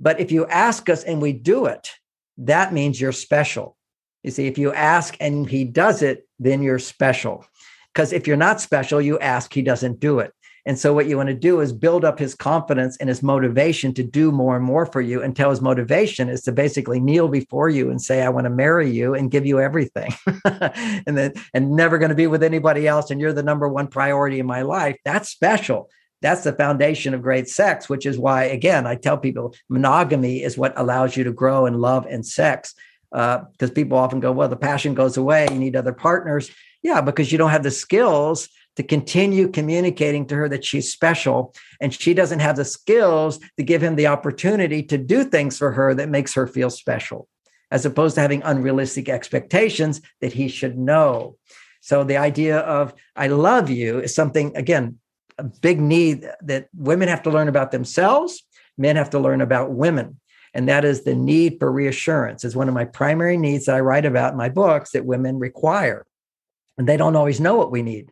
But 0.00 0.18
if 0.18 0.32
you 0.32 0.46
ask 0.46 0.88
us 0.88 1.04
and 1.04 1.22
we 1.22 1.32
do 1.32 1.66
it, 1.66 1.90
that 2.38 2.72
means 2.72 3.00
you're 3.00 3.12
special. 3.12 3.76
You 4.22 4.30
see, 4.30 4.46
if 4.46 4.58
you 4.58 4.72
ask 4.72 5.16
and 5.20 5.48
he 5.48 5.64
does 5.64 6.02
it, 6.02 6.28
then 6.38 6.62
you're 6.62 6.78
special. 6.78 7.44
Because 7.92 8.12
if 8.12 8.26
you're 8.26 8.36
not 8.36 8.60
special, 8.60 9.00
you 9.00 9.18
ask, 9.18 9.52
he 9.52 9.62
doesn't 9.62 10.00
do 10.00 10.20
it. 10.20 10.32
And 10.64 10.78
so, 10.78 10.94
what 10.94 11.06
you 11.06 11.16
want 11.16 11.28
to 11.28 11.34
do 11.34 11.60
is 11.60 11.72
build 11.72 12.04
up 12.04 12.20
his 12.20 12.36
confidence 12.36 12.96
and 12.98 13.08
his 13.08 13.20
motivation 13.20 13.92
to 13.94 14.04
do 14.04 14.30
more 14.30 14.54
and 14.54 14.64
more 14.64 14.86
for 14.86 15.00
you 15.00 15.20
until 15.20 15.50
his 15.50 15.60
motivation 15.60 16.28
is 16.28 16.42
to 16.42 16.52
basically 16.52 17.00
kneel 17.00 17.26
before 17.26 17.68
you 17.68 17.90
and 17.90 18.00
say, 18.00 18.22
I 18.22 18.28
want 18.28 18.44
to 18.44 18.50
marry 18.50 18.88
you 18.88 19.14
and 19.14 19.30
give 19.30 19.44
you 19.44 19.58
everything. 19.58 20.14
and 20.44 21.18
then, 21.18 21.32
and 21.52 21.72
never 21.72 21.98
going 21.98 22.10
to 22.10 22.14
be 22.14 22.28
with 22.28 22.44
anybody 22.44 22.86
else. 22.86 23.10
And 23.10 23.20
you're 23.20 23.32
the 23.32 23.42
number 23.42 23.68
one 23.68 23.88
priority 23.88 24.38
in 24.38 24.46
my 24.46 24.62
life. 24.62 24.96
That's 25.04 25.30
special. 25.30 25.90
That's 26.20 26.44
the 26.44 26.52
foundation 26.52 27.12
of 27.12 27.22
great 27.22 27.48
sex, 27.48 27.88
which 27.88 28.06
is 28.06 28.16
why, 28.16 28.44
again, 28.44 28.86
I 28.86 28.94
tell 28.94 29.18
people 29.18 29.56
monogamy 29.68 30.44
is 30.44 30.56
what 30.56 30.78
allows 30.78 31.16
you 31.16 31.24
to 31.24 31.32
grow 31.32 31.66
in 31.66 31.74
love 31.74 32.06
and 32.08 32.24
sex 32.24 32.76
because 33.12 33.70
uh, 33.70 33.74
people 33.74 33.98
often 33.98 34.20
go, 34.20 34.32
well, 34.32 34.48
the 34.48 34.56
passion 34.56 34.94
goes 34.94 35.16
away. 35.16 35.46
You 35.50 35.58
need 35.58 35.76
other 35.76 35.92
partners. 35.92 36.50
Yeah, 36.82 37.00
because 37.00 37.30
you 37.30 37.38
don't 37.38 37.50
have 37.50 37.62
the 37.62 37.70
skills 37.70 38.48
to 38.76 38.82
continue 38.82 39.48
communicating 39.48 40.26
to 40.26 40.34
her 40.34 40.48
that 40.48 40.64
she's 40.64 40.90
special. 40.90 41.54
And 41.80 41.92
she 41.92 42.14
doesn't 42.14 42.40
have 42.40 42.56
the 42.56 42.64
skills 42.64 43.38
to 43.58 43.62
give 43.62 43.82
him 43.82 43.96
the 43.96 44.06
opportunity 44.06 44.82
to 44.84 44.96
do 44.96 45.24
things 45.24 45.58
for 45.58 45.72
her 45.72 45.94
that 45.94 46.08
makes 46.08 46.32
her 46.34 46.46
feel 46.46 46.70
special, 46.70 47.28
as 47.70 47.84
opposed 47.84 48.14
to 48.14 48.22
having 48.22 48.42
unrealistic 48.42 49.10
expectations 49.10 50.00
that 50.22 50.32
he 50.32 50.48
should 50.48 50.78
know. 50.78 51.36
So 51.82 52.04
the 52.04 52.16
idea 52.16 52.60
of 52.60 52.94
I 53.14 53.26
love 53.26 53.68
you 53.68 53.98
is 53.98 54.14
something, 54.14 54.56
again, 54.56 54.98
a 55.36 55.44
big 55.44 55.80
need 55.80 56.26
that 56.42 56.68
women 56.74 57.08
have 57.08 57.24
to 57.24 57.30
learn 57.30 57.48
about 57.48 57.72
themselves, 57.72 58.42
men 58.78 58.96
have 58.96 59.10
to 59.10 59.18
learn 59.18 59.42
about 59.42 59.72
women 59.72 60.18
and 60.54 60.68
that 60.68 60.84
is 60.84 61.02
the 61.02 61.14
need 61.14 61.58
for 61.58 61.72
reassurance 61.72 62.44
is 62.44 62.54
one 62.54 62.68
of 62.68 62.74
my 62.74 62.84
primary 62.84 63.36
needs 63.36 63.66
that 63.66 63.76
i 63.76 63.80
write 63.80 64.04
about 64.04 64.32
in 64.32 64.38
my 64.38 64.48
books 64.48 64.92
that 64.92 65.04
women 65.04 65.38
require. 65.38 66.06
And 66.78 66.88
they 66.88 66.96
don't 66.96 67.16
always 67.16 67.40
know 67.40 67.56
what 67.56 67.70
we 67.70 67.82
need. 67.82 68.10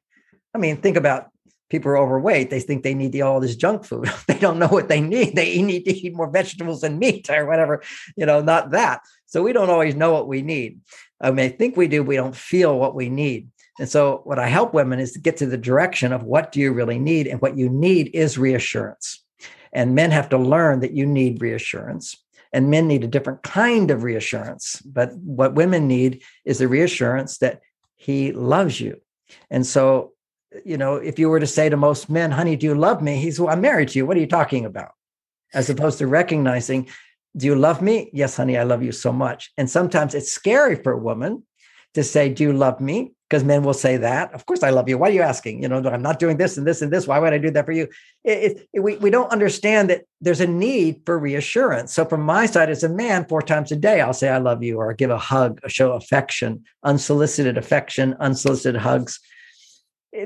I 0.55 0.59
mean 0.59 0.77
think 0.79 0.97
about 0.97 1.29
people 1.71 1.91
are 1.93 1.99
overweight. 1.99 2.51
They 2.51 2.61
think 2.61 2.83
they 2.83 2.95
need 2.95 3.19
all 3.21 3.41
this 3.41 3.57
junk 3.57 3.85
food. 3.85 4.11
They 4.27 4.39
don't 4.39 4.59
know 4.59 4.69
what 4.69 4.89
they 4.89 5.01
need. 5.01 5.37
They 5.37 5.61
need 5.71 5.85
to 5.85 5.95
eat 5.95 6.15
more 6.15 6.31
vegetables 6.31 6.83
and 6.83 6.99
meat 6.99 7.29
or 7.31 7.47
whatever 7.47 7.83
you 8.17 8.27
know 8.27 8.41
not 8.41 8.71
that. 8.71 9.03
So 9.27 9.43
we 9.43 9.53
don't 9.53 9.71
always 9.71 9.95
know 9.95 10.13
what 10.13 10.29
we 10.29 10.43
need. 10.43 10.81
I 11.21 11.31
mean 11.31 11.47
i 11.47 11.49
think 11.49 11.77
we 11.77 11.89
do. 11.89 12.03
We 12.03 12.17
don't 12.17 12.37
feel 12.37 12.79
what 12.79 12.95
we 12.95 13.09
need. 13.09 13.49
And 13.79 13.89
so 13.89 14.21
what 14.25 14.39
i 14.39 14.49
help 14.49 14.73
women 14.73 14.99
is 14.99 15.13
to 15.13 15.21
get 15.21 15.37
to 15.39 15.47
the 15.47 15.59
direction 15.59 16.13
of 16.13 16.23
what 16.23 16.53
do 16.53 16.61
you 16.61 16.73
really 16.73 16.99
need? 16.99 17.27
And 17.27 17.41
what 17.43 17.59
you 17.59 17.69
need 17.69 18.11
is 18.15 18.39
reassurance. 18.39 19.23
And 19.73 19.95
men 19.95 20.11
have 20.11 20.31
to 20.31 20.39
learn 20.39 20.81
that 20.81 20.93
you 20.93 21.07
need 21.07 21.41
reassurance 21.41 22.17
and 22.53 22.71
men 22.71 22.89
need 22.89 23.05
a 23.05 23.09
different 23.09 23.43
kind 23.43 23.91
of 23.91 24.03
reassurance. 24.03 24.81
But 24.83 25.15
what 25.17 25.55
women 25.55 25.87
need 25.87 26.23
is 26.45 26.59
the 26.59 26.69
reassurance 26.69 27.39
that 27.39 27.61
he 27.97 28.33
loves 28.33 28.81
you. 28.81 29.01
And 29.51 29.67
so, 29.67 30.13
you 30.65 30.77
know, 30.77 30.97
if 30.97 31.19
you 31.19 31.29
were 31.29 31.41
to 31.41 31.47
say 31.47 31.69
to 31.69 31.77
most 31.77 32.11
men, 32.11 32.31
honey, 32.31 32.57
do 32.57 32.67
you 32.67 32.75
love 32.75 33.03
me? 33.03 33.17
He's, 33.17 33.39
well, 33.39 33.53
I'm 33.53 33.61
married 33.61 33.91
to 33.91 33.99
you. 33.99 34.07
What 34.07 34.17
are 34.17 34.21
you 34.21 34.27
talking 34.27 34.65
about? 34.65 34.93
as 35.53 35.71
opposed 35.71 35.99
to 35.99 36.07
recognizing, 36.07 36.89
do 37.37 37.47
you 37.47 37.55
love 37.55 37.83
me? 37.83 38.11
Yes, 38.13 38.37
honey, 38.37 38.57
I 38.57 38.65
love 38.65 38.83
you 38.83 38.93
so 38.93 39.13
much. 39.13 39.53
And 39.57 39.71
sometimes 39.71 40.15
it's 40.15 40.33
scary 40.33 40.77
for 40.77 40.93
a 40.93 40.99
woman 40.99 41.45
to 41.95 42.03
say, 42.03 42.29
Do 42.29 42.45
you 42.45 42.53
love 42.53 42.81
me? 42.81 43.13
Because 43.31 43.45
men 43.45 43.63
will 43.63 43.75
say 43.75 43.97
that. 43.97 44.35
Of 44.35 44.45
course, 44.45 44.65
I 44.65 44.71
love 44.71 44.89
you. 44.89 44.99
Why 44.99 45.09
are 45.09 45.13
you 45.13 45.23
asking? 45.23 45.63
You 45.63 45.69
know, 45.69 45.77
I'm 45.89 46.03
not 46.03 46.19
doing 46.19 46.37
this 46.37 46.59
and 46.59 46.67
this 46.67 46.83
and 46.83 46.93
this. 46.93 47.07
Why 47.07 47.21
would 47.21 47.33
I 47.33 47.39
do 47.39 47.53
that 47.53 47.65
for 47.65 47.71
you? 47.71 47.87
It, 48.25 48.67
it, 48.73 48.81
we, 48.81 48.97
we 48.97 49.09
don't 49.09 49.31
understand 49.31 49.89
that 49.89 50.03
there's 50.21 50.41
a 50.41 50.49
need 50.49 51.03
for 51.07 51.17
reassurance. 51.17 51.95
So, 51.95 52.05
from 52.05 52.23
my 52.23 52.47
side 52.47 52.71
as 52.71 52.83
a 52.83 52.89
man, 52.89 53.27
four 53.27 53.41
times 53.41 53.71
a 53.71 53.77
day, 53.77 54.01
I'll 54.01 54.13
say, 54.13 54.29
I 54.29 54.39
love 54.39 54.65
you, 54.65 54.79
or 54.79 54.93
give 54.95 55.11
a 55.11 55.19
hug, 55.19 55.61
show 55.69 55.93
affection, 55.93 56.65
unsolicited 56.83 57.57
affection, 57.57 58.17
unsolicited 58.19 58.81
hugs. 58.81 59.21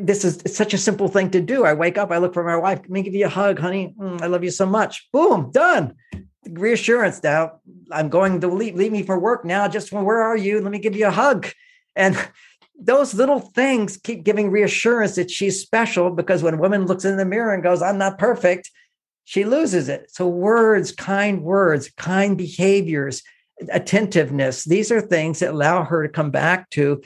This 0.01 0.25
is 0.25 0.41
such 0.47 0.73
a 0.73 0.79
simple 0.79 1.09
thing 1.09 1.31
to 1.33 1.43
do. 1.43 1.67
I 1.67 1.75
wake 1.75 1.99
up, 1.99 2.11
I 2.11 2.17
look 2.17 2.33
for 2.33 2.43
my 2.43 2.57
wife, 2.57 2.79
let 2.79 2.91
me 2.91 3.03
give 3.03 3.15
you 3.15 3.27
a 3.27 3.29
hug, 3.29 3.59
honey. 3.59 3.95
Mm, 3.99 4.23
I 4.23 4.27
love 4.27 4.43
you 4.43 4.51
so 4.51 4.65
much. 4.65 5.09
Boom, 5.13 5.51
done 5.53 5.95
reassurance 6.51 7.23
now 7.23 7.53
i'm 7.91 8.09
going 8.09 8.39
to 8.39 8.49
leave, 8.49 8.75
leave 8.75 8.93
me 8.93 9.03
for 9.03 9.19
work 9.19 9.47
now 9.47 9.67
just 9.67 9.91
where 9.93 10.23
are 10.23 10.37
you 10.37 10.61
let 10.61 10.71
me 10.71 10.79
give 10.79 10.95
you 10.95 11.07
a 11.07 11.11
hug 11.11 11.49
and 11.97 12.17
those 12.79 13.15
little 13.15 13.41
things 13.41 13.97
keep 13.97 14.25
giving 14.25 14.51
reassurance 14.51 15.15
that 15.15 15.31
she's 15.31 15.61
special 15.61 16.11
because 16.11 16.43
when 16.43 16.55
a 16.55 16.59
woman 16.59 16.87
looks 16.87 17.05
in 17.05 17.17
the 17.17 17.25
mirror 17.25 17.55
and 17.55 17.63
goes 17.63 17.83
i'm 17.83 17.99
not 17.99 18.19
perfect 18.19 18.71
she 19.27 19.47
loses 19.47 19.89
it. 19.89 20.11
So 20.11 20.29
words 20.29 20.93
kind 20.93 21.43
words 21.43 21.91
kind 21.97 22.37
behaviors 22.37 23.23
attentiveness 23.73 24.65
these 24.65 24.91
are 24.91 25.01
things 25.01 25.39
that 25.39 25.53
allow 25.53 25.85
her 25.85 26.03
to 26.03 26.13
come 26.13 26.31
back 26.31 26.69
to 26.71 27.01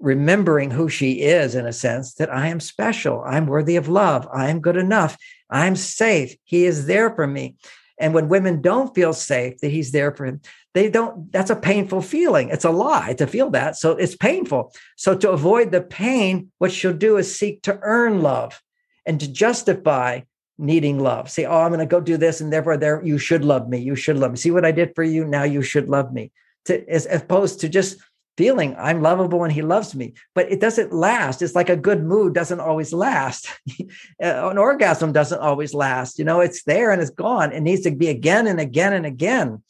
remembering 0.00 0.70
who 0.70 0.88
she 0.88 1.20
is 1.20 1.54
in 1.54 1.64
a 1.64 1.72
sense 1.72 2.14
that 2.14 2.34
i 2.34 2.48
am 2.48 2.58
special 2.58 3.22
i'm 3.24 3.46
worthy 3.46 3.76
of 3.76 3.88
love 3.88 4.26
i'm 4.34 4.60
good 4.60 4.76
enough 4.76 5.16
i'm 5.48 5.76
safe 5.76 6.34
he 6.44 6.64
is 6.64 6.86
there 6.86 7.14
for 7.14 7.26
me. 7.26 7.54
And 7.98 8.14
when 8.14 8.28
women 8.28 8.60
don't 8.60 8.94
feel 8.94 9.12
safe 9.12 9.58
that 9.58 9.70
he's 9.70 9.92
there 9.92 10.12
for 10.12 10.28
them, 10.28 10.40
they 10.74 10.90
don't, 10.90 11.30
that's 11.32 11.50
a 11.50 11.56
painful 11.56 12.02
feeling. 12.02 12.48
It's 12.48 12.64
a 12.64 12.70
lie 12.70 13.14
to 13.14 13.26
feel 13.26 13.50
that. 13.50 13.76
So 13.76 13.92
it's 13.92 14.16
painful. 14.16 14.72
So 14.96 15.16
to 15.16 15.30
avoid 15.30 15.70
the 15.70 15.82
pain, 15.82 16.50
what 16.58 16.72
she'll 16.72 16.94
do 16.94 17.18
is 17.18 17.36
seek 17.36 17.62
to 17.62 17.78
earn 17.82 18.22
love 18.22 18.60
and 19.04 19.20
to 19.20 19.30
justify 19.30 20.20
needing 20.58 20.98
love. 20.98 21.30
Say, 21.30 21.44
oh, 21.44 21.60
I'm 21.60 21.70
going 21.70 21.80
to 21.80 21.86
go 21.86 22.00
do 22.00 22.16
this, 22.16 22.40
and 22.40 22.52
therefore, 22.52 22.76
there 22.76 23.04
you 23.04 23.18
should 23.18 23.44
love 23.44 23.68
me. 23.68 23.78
You 23.78 23.96
should 23.96 24.16
love 24.16 24.32
me. 24.32 24.36
See 24.36 24.50
what 24.50 24.64
I 24.64 24.72
did 24.72 24.94
for 24.94 25.02
you. 25.02 25.24
Now 25.24 25.42
you 25.42 25.62
should 25.62 25.88
love 25.88 26.12
me. 26.12 26.30
To, 26.66 26.88
as 26.88 27.06
opposed 27.06 27.60
to 27.60 27.68
just 27.68 27.98
feeling 28.38 28.74
I'm 28.78 29.02
lovable 29.02 29.44
and 29.44 29.52
he 29.52 29.62
loves 29.62 29.94
me. 29.94 30.14
But 30.34 30.50
it 30.50 30.60
doesn't 30.60 30.92
last. 30.92 31.42
It's 31.42 31.54
like 31.54 31.68
a 31.68 31.76
good 31.76 32.02
mood 32.02 32.34
doesn't 32.34 32.60
always 32.60 32.92
last. 32.92 33.48
Uh, 34.22 34.50
an 34.50 34.58
orgasm 34.58 35.12
doesn't 35.12 35.40
always 35.40 35.74
last. 35.74 36.18
You 36.18 36.24
know, 36.24 36.40
it's 36.40 36.62
there 36.62 36.92
and 36.92 37.02
it's 37.02 37.10
gone. 37.10 37.50
It 37.50 37.60
needs 37.60 37.82
to 37.82 37.90
be 37.90 38.08
again 38.08 38.46
and 38.46 38.60
again 38.60 38.92
and 38.92 39.04
again. 39.04 39.62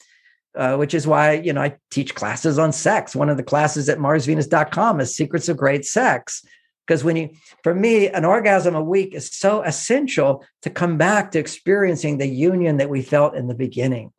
Uh, 0.54 0.76
which 0.76 0.92
is 0.92 1.06
why 1.06 1.32
you 1.32 1.52
know 1.52 1.62
I 1.62 1.76
teach 1.90 2.14
classes 2.14 2.58
on 2.58 2.72
sex. 2.72 3.16
One 3.16 3.30
of 3.30 3.38
the 3.38 3.42
classes 3.42 3.88
at 3.88 3.98
MarsVenus.com 3.98 5.00
is 5.00 5.16
Secrets 5.16 5.48
of 5.48 5.56
Great 5.56 5.84
Sex. 5.86 6.44
Because 6.86 7.04
when 7.04 7.16
you, 7.16 7.30
for 7.62 7.74
me, 7.74 8.08
an 8.08 8.24
orgasm 8.24 8.74
a 8.74 8.82
week 8.82 9.14
is 9.14 9.30
so 9.30 9.62
essential 9.62 10.44
to 10.62 10.68
come 10.68 10.98
back 10.98 11.30
to 11.30 11.38
experiencing 11.38 12.18
the 12.18 12.26
union 12.26 12.78
that 12.78 12.90
we 12.90 13.02
felt 13.02 13.34
in 13.34 13.46
the 13.46 13.54
beginning. 13.54 14.12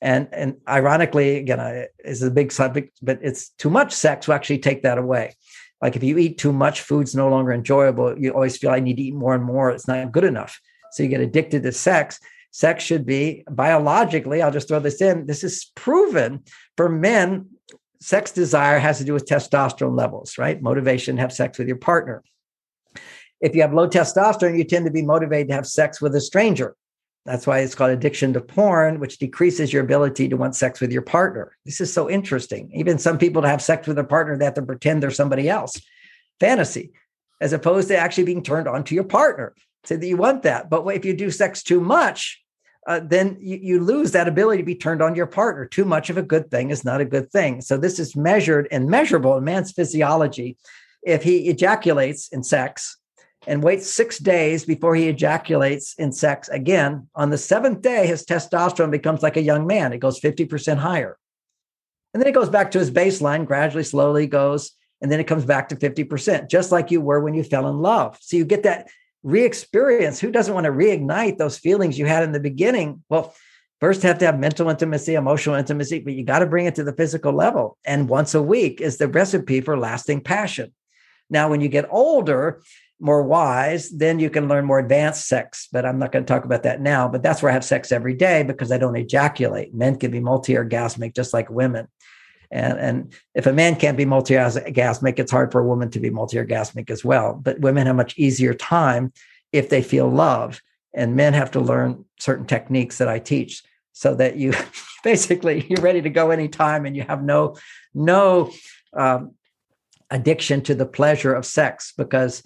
And 0.00 0.28
and 0.32 0.56
ironically, 0.68 1.38
again, 1.38 1.60
I, 1.60 1.86
is 2.04 2.22
a 2.22 2.30
big 2.30 2.52
subject, 2.52 2.98
but 3.02 3.20
it's 3.22 3.50
too 3.50 3.70
much 3.70 3.92
sex 3.92 4.28
will 4.28 4.34
actually 4.34 4.58
take 4.58 4.82
that 4.82 4.98
away. 4.98 5.36
Like 5.80 5.96
if 5.96 6.02
you 6.02 6.18
eat 6.18 6.38
too 6.38 6.52
much, 6.52 6.82
food's 6.82 7.14
no 7.14 7.28
longer 7.28 7.52
enjoyable. 7.52 8.18
You 8.18 8.32
always 8.32 8.56
feel 8.56 8.70
I 8.70 8.80
need 8.80 8.96
to 8.96 9.02
eat 9.02 9.14
more 9.14 9.34
and 9.34 9.44
more. 9.44 9.70
It's 9.70 9.88
not 9.88 10.12
good 10.12 10.24
enough. 10.24 10.60
So 10.92 11.02
you 11.02 11.08
get 11.08 11.20
addicted 11.20 11.62
to 11.62 11.72
sex. 11.72 12.20
Sex 12.50 12.82
should 12.82 13.06
be 13.06 13.44
biologically, 13.50 14.42
I'll 14.42 14.50
just 14.50 14.68
throw 14.68 14.80
this 14.80 15.00
in. 15.00 15.26
This 15.26 15.44
is 15.44 15.70
proven 15.74 16.42
for 16.76 16.88
men. 16.88 17.46
Sex 18.00 18.32
desire 18.32 18.78
has 18.78 18.98
to 18.98 19.04
do 19.04 19.12
with 19.12 19.26
testosterone 19.26 19.96
levels, 19.96 20.38
right? 20.38 20.60
Motivation 20.60 21.16
to 21.16 21.22
have 21.22 21.32
sex 21.32 21.58
with 21.58 21.68
your 21.68 21.76
partner. 21.76 22.22
If 23.40 23.54
you 23.54 23.62
have 23.62 23.74
low 23.74 23.88
testosterone, 23.88 24.58
you 24.58 24.64
tend 24.64 24.86
to 24.86 24.90
be 24.90 25.02
motivated 25.02 25.48
to 25.48 25.54
have 25.54 25.66
sex 25.66 26.00
with 26.00 26.14
a 26.14 26.20
stranger 26.20 26.74
that's 27.28 27.46
why 27.46 27.58
it's 27.58 27.74
called 27.74 27.90
addiction 27.90 28.32
to 28.32 28.40
porn, 28.40 29.00
which 29.00 29.18
decreases 29.18 29.70
your 29.70 29.82
ability 29.82 30.30
to 30.30 30.36
want 30.38 30.56
sex 30.56 30.80
with 30.80 30.90
your 30.90 31.02
partner. 31.02 31.54
This 31.66 31.78
is 31.78 31.92
so 31.92 32.08
interesting. 32.08 32.70
Even 32.72 32.96
some 32.96 33.18
people 33.18 33.42
to 33.42 33.48
have 33.48 33.60
sex 33.60 33.86
with 33.86 33.96
their 33.96 34.04
partner, 34.04 34.38
they 34.38 34.46
have 34.46 34.54
to 34.54 34.62
pretend 34.62 35.02
they're 35.02 35.10
somebody 35.10 35.46
else. 35.46 35.78
Fantasy, 36.40 36.92
as 37.38 37.52
opposed 37.52 37.88
to 37.88 37.98
actually 37.98 38.24
being 38.24 38.42
turned 38.42 38.66
on 38.66 38.82
to 38.84 38.94
your 38.94 39.04
partner. 39.04 39.54
Say 39.84 39.96
that 39.96 40.06
you 40.06 40.16
want 40.16 40.42
that. 40.42 40.70
But 40.70 40.86
if 40.88 41.04
you 41.04 41.14
do 41.14 41.30
sex 41.30 41.62
too 41.62 41.80
much, 41.80 42.42
uh, 42.86 43.00
then 43.04 43.36
you, 43.40 43.58
you 43.60 43.80
lose 43.80 44.12
that 44.12 44.28
ability 44.28 44.62
to 44.62 44.66
be 44.66 44.74
turned 44.74 45.02
on 45.02 45.14
your 45.14 45.26
partner. 45.26 45.66
Too 45.66 45.84
much 45.84 46.10
of 46.10 46.16
a 46.16 46.22
good 46.22 46.50
thing 46.50 46.70
is 46.70 46.84
not 46.84 47.00
a 47.00 47.04
good 47.04 47.30
thing. 47.30 47.60
So 47.60 47.76
this 47.76 47.98
is 47.98 48.16
measured 48.16 48.68
and 48.70 48.88
measurable 48.88 49.36
in 49.36 49.44
man's 49.44 49.72
physiology. 49.72 50.56
If 51.02 51.22
he 51.22 51.48
ejaculates 51.48 52.28
in 52.28 52.42
sex, 52.42 52.98
and 53.46 53.62
waits 53.62 53.90
six 53.90 54.18
days 54.18 54.64
before 54.64 54.94
he 54.94 55.08
ejaculates 55.08 55.94
in 55.94 56.12
sex 56.12 56.48
again. 56.48 57.08
On 57.14 57.30
the 57.30 57.38
seventh 57.38 57.80
day, 57.82 58.06
his 58.06 58.24
testosterone 58.24 58.90
becomes 58.90 59.22
like 59.22 59.36
a 59.36 59.42
young 59.42 59.66
man, 59.66 59.92
it 59.92 59.98
goes 59.98 60.20
50% 60.20 60.76
higher. 60.76 61.16
And 62.12 62.22
then 62.22 62.28
it 62.28 62.34
goes 62.34 62.48
back 62.48 62.70
to 62.72 62.78
his 62.78 62.90
baseline, 62.90 63.46
gradually, 63.46 63.84
slowly 63.84 64.26
goes, 64.26 64.72
and 65.00 65.10
then 65.10 65.20
it 65.20 65.26
comes 65.26 65.44
back 65.44 65.68
to 65.68 65.76
50%, 65.76 66.50
just 66.50 66.72
like 66.72 66.90
you 66.90 67.00
were 67.00 67.20
when 67.20 67.34
you 67.34 67.44
fell 67.44 67.68
in 67.68 67.78
love. 67.78 68.18
So 68.20 68.36
you 68.36 68.44
get 68.44 68.64
that 68.64 68.88
re 69.22 69.44
experience. 69.44 70.20
Who 70.20 70.30
doesn't 70.30 70.54
want 70.54 70.64
to 70.64 70.72
reignite 70.72 71.38
those 71.38 71.58
feelings 71.58 71.98
you 71.98 72.06
had 72.06 72.22
in 72.22 72.32
the 72.32 72.40
beginning? 72.40 73.02
Well, 73.08 73.34
first 73.80 74.02
have 74.02 74.18
to 74.18 74.26
have 74.26 74.38
mental 74.38 74.68
intimacy, 74.68 75.14
emotional 75.14 75.56
intimacy, 75.56 76.00
but 76.00 76.14
you 76.14 76.24
got 76.24 76.40
to 76.40 76.46
bring 76.46 76.66
it 76.66 76.74
to 76.76 76.84
the 76.84 76.92
physical 76.92 77.32
level. 77.32 77.78
And 77.84 78.08
once 78.08 78.34
a 78.34 78.42
week 78.42 78.80
is 78.80 78.98
the 78.98 79.08
recipe 79.08 79.60
for 79.60 79.78
lasting 79.78 80.22
passion. 80.22 80.72
Now, 81.30 81.48
when 81.50 81.60
you 81.60 81.68
get 81.68 81.86
older, 81.90 82.62
more 83.00 83.22
wise, 83.22 83.90
then 83.90 84.18
you 84.18 84.28
can 84.28 84.48
learn 84.48 84.64
more 84.64 84.78
advanced 84.78 85.28
sex. 85.28 85.68
But 85.70 85.84
I'm 85.86 85.98
not 85.98 86.10
going 86.10 86.24
to 86.24 86.32
talk 86.32 86.44
about 86.44 86.64
that 86.64 86.80
now. 86.80 87.08
But 87.08 87.22
that's 87.22 87.42
where 87.42 87.50
I 87.50 87.54
have 87.54 87.64
sex 87.64 87.92
every 87.92 88.14
day 88.14 88.42
because 88.42 88.72
I 88.72 88.78
don't 88.78 88.96
ejaculate. 88.96 89.74
Men 89.74 89.96
can 89.96 90.10
be 90.10 90.20
multi-orgasmic 90.20 91.14
just 91.14 91.32
like 91.32 91.50
women. 91.50 91.86
And, 92.50 92.78
and 92.78 93.12
if 93.34 93.46
a 93.46 93.52
man 93.52 93.76
can't 93.76 93.96
be 93.96 94.04
multi-orgasmic, 94.04 95.18
it's 95.18 95.32
hard 95.32 95.52
for 95.52 95.60
a 95.60 95.66
woman 95.66 95.90
to 95.90 96.00
be 96.00 96.10
multi-orgasmic 96.10 96.90
as 96.90 97.04
well. 97.04 97.34
But 97.34 97.60
women 97.60 97.86
have 97.86 97.96
much 97.96 98.16
easier 98.16 98.54
time 98.54 99.12
if 99.52 99.68
they 99.68 99.82
feel 99.82 100.08
love. 100.08 100.62
And 100.94 101.16
men 101.16 101.34
have 101.34 101.50
to 101.52 101.60
learn 101.60 102.04
certain 102.18 102.46
techniques 102.46 102.98
that 102.98 103.08
I 103.08 103.18
teach 103.18 103.62
so 103.92 104.14
that 104.14 104.36
you 104.36 104.54
basically 105.04 105.66
you're 105.68 105.82
ready 105.82 106.02
to 106.02 106.10
go 106.10 106.30
anytime 106.30 106.86
and 106.86 106.96
you 106.96 107.02
have 107.02 107.22
no 107.22 107.56
no 107.94 108.50
um, 108.94 109.34
addiction 110.10 110.62
to 110.62 110.74
the 110.74 110.86
pleasure 110.86 111.34
of 111.34 111.44
sex 111.44 111.92
because 111.96 112.42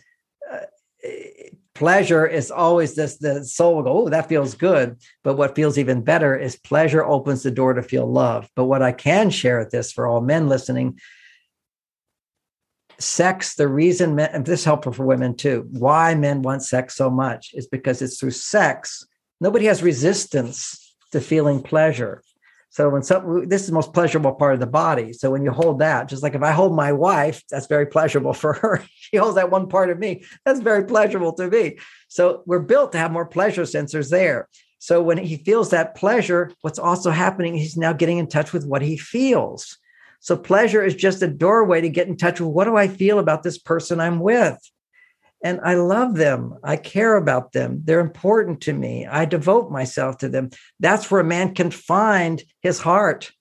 pleasure 1.74 2.26
is 2.26 2.50
always 2.50 2.94
this 2.94 3.16
the 3.16 3.44
soul 3.44 3.76
will 3.76 3.82
go 3.82 3.92
oh 3.92 4.08
that 4.08 4.28
feels 4.28 4.54
good. 4.54 4.96
But 5.24 5.36
what 5.36 5.54
feels 5.54 5.78
even 5.78 6.02
better 6.02 6.36
is 6.36 6.56
pleasure 6.56 7.04
opens 7.04 7.42
the 7.42 7.50
door 7.50 7.74
to 7.74 7.82
feel 7.82 8.06
love. 8.06 8.48
But 8.54 8.64
what 8.64 8.82
i 8.82 8.92
can 8.92 9.30
share 9.30 9.60
at 9.60 9.70
this 9.70 9.92
for 9.92 10.06
all 10.06 10.20
men 10.20 10.48
listening 10.48 10.98
sex 13.02 13.54
the 13.54 13.68
reason 13.68 14.14
men 14.14 14.30
and 14.32 14.46
this 14.46 14.60
is 14.60 14.64
helpful 14.64 14.92
for 14.92 15.04
women 15.04 15.34
too 15.34 15.66
why 15.70 16.14
men 16.14 16.42
want 16.42 16.62
sex 16.62 16.94
so 16.94 17.10
much 17.10 17.50
is 17.54 17.66
because 17.66 18.00
it's 18.00 18.18
through 18.18 18.30
sex 18.30 19.04
nobody 19.40 19.66
has 19.66 19.82
resistance 19.82 20.94
to 21.10 21.20
feeling 21.20 21.60
pleasure 21.60 22.22
so 22.72 22.88
when 22.88 23.02
some 23.02 23.50
this 23.50 23.60
is 23.60 23.66
the 23.66 23.74
most 23.74 23.92
pleasurable 23.92 24.32
part 24.32 24.54
of 24.54 24.60
the 24.60 24.66
body. 24.66 25.12
So 25.12 25.30
when 25.30 25.44
you 25.44 25.50
hold 25.50 25.80
that, 25.80 26.08
just 26.08 26.22
like 26.22 26.34
if 26.34 26.42
I 26.42 26.52
hold 26.52 26.74
my 26.74 26.90
wife, 26.90 27.42
that's 27.50 27.66
very 27.66 27.84
pleasurable 27.84 28.32
for 28.42 28.54
her. 28.54 28.82
she 28.94 29.18
holds 29.18 29.34
that 29.34 29.50
one 29.50 29.68
part 29.68 29.90
of 29.90 29.98
me. 29.98 30.24
That's 30.46 30.60
very 30.60 30.84
pleasurable 30.84 31.34
to 31.34 31.50
me. 31.50 31.78
So 32.08 32.42
we're 32.46 32.60
built 32.60 32.92
to 32.92 32.98
have 32.98 33.12
more 33.12 33.26
pleasure 33.26 33.64
sensors 33.64 34.08
there. 34.08 34.48
So 34.78 35.02
when 35.02 35.18
he 35.18 35.36
feels 35.36 35.68
that 35.70 35.94
pleasure, 35.94 36.50
what's 36.62 36.78
also 36.78 37.10
happening, 37.10 37.58
he's 37.58 37.76
now 37.76 37.92
getting 37.92 38.16
in 38.16 38.26
touch 38.26 38.54
with 38.54 38.64
what 38.64 38.80
he 38.80 38.96
feels. 38.96 39.76
So 40.20 40.34
pleasure 40.34 40.82
is 40.82 40.94
just 40.94 41.22
a 41.22 41.28
doorway 41.28 41.82
to 41.82 41.90
get 41.90 42.08
in 42.08 42.16
touch 42.16 42.40
with 42.40 42.48
what 42.48 42.64
do 42.64 42.74
I 42.74 42.88
feel 42.88 43.18
about 43.18 43.42
this 43.42 43.58
person 43.58 44.00
I'm 44.00 44.18
with? 44.18 44.58
And 45.42 45.60
I 45.62 45.74
love 45.74 46.14
them. 46.14 46.56
I 46.62 46.76
care 46.76 47.16
about 47.16 47.52
them. 47.52 47.82
They're 47.84 48.00
important 48.00 48.60
to 48.62 48.72
me. 48.72 49.06
I 49.06 49.24
devote 49.24 49.70
myself 49.70 50.18
to 50.18 50.28
them. 50.28 50.50
That's 50.80 51.10
where 51.10 51.20
a 51.20 51.24
man 51.24 51.54
can 51.54 51.70
find 51.70 52.42
his 52.60 52.78
heart. 52.78 53.32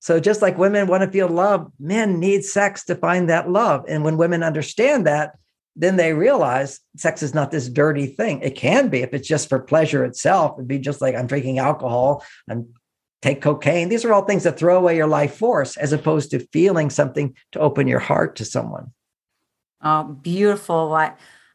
So, 0.00 0.18
just 0.18 0.42
like 0.42 0.56
women 0.58 0.86
want 0.86 1.02
to 1.02 1.10
feel 1.10 1.28
love, 1.28 1.70
men 1.78 2.20
need 2.20 2.44
sex 2.44 2.84
to 2.86 2.94
find 2.94 3.28
that 3.28 3.50
love. 3.50 3.84
And 3.88 4.04
when 4.04 4.16
women 4.16 4.42
understand 4.42 5.06
that, 5.06 5.36
then 5.76 5.96
they 5.96 6.12
realize 6.12 6.80
sex 6.96 7.22
is 7.22 7.34
not 7.34 7.50
this 7.50 7.68
dirty 7.68 8.06
thing. 8.06 8.40
It 8.40 8.56
can 8.56 8.88
be 8.88 9.02
if 9.02 9.14
it's 9.14 9.28
just 9.28 9.48
for 9.48 9.58
pleasure 9.58 10.04
itself. 10.04 10.54
It'd 10.56 10.68
be 10.68 10.78
just 10.78 11.00
like 11.00 11.14
I'm 11.14 11.26
drinking 11.26 11.58
alcohol, 11.58 12.24
I'm 12.48 12.68
take 13.22 13.42
cocaine. 13.42 13.88
These 13.88 14.04
are 14.04 14.12
all 14.12 14.24
things 14.24 14.44
that 14.44 14.58
throw 14.58 14.78
away 14.78 14.96
your 14.96 15.06
life 15.06 15.36
force 15.36 15.76
as 15.76 15.92
opposed 15.92 16.30
to 16.30 16.46
feeling 16.52 16.90
something 16.90 17.36
to 17.52 17.60
open 17.60 17.86
your 17.86 17.98
heart 17.98 18.36
to 18.36 18.44
someone. 18.44 18.92
Oh, 19.82 20.04
beautiful. 20.04 20.94
I, 20.94 21.14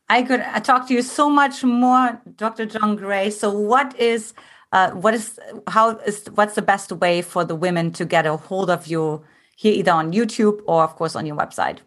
I 0.09 0.23
could 0.23 0.43
talk 0.63 0.88
to 0.88 0.93
you 0.93 1.01
so 1.01 1.29
much 1.29 1.63
more, 1.63 2.21
Dr. 2.35 2.65
John 2.65 2.95
Gray. 2.95 3.29
So, 3.29 3.51
what 3.51 3.97
is 3.99 4.33
uh, 4.71 4.91
what 4.91 5.13
is 5.13 5.39
how 5.67 5.97
is 5.99 6.25
what's 6.33 6.55
the 6.55 6.61
best 6.61 6.91
way 6.91 7.21
for 7.21 7.45
the 7.45 7.55
women 7.55 7.91
to 7.93 8.05
get 8.05 8.25
a 8.25 8.35
hold 8.35 8.69
of 8.69 8.88
you 8.88 9.23
here, 9.55 9.73
either 9.73 9.91
on 9.91 10.11
YouTube 10.11 10.61
or, 10.67 10.83
of 10.83 10.95
course, 10.95 11.15
on 11.15 11.25
your 11.25 11.38
website? 11.38 11.79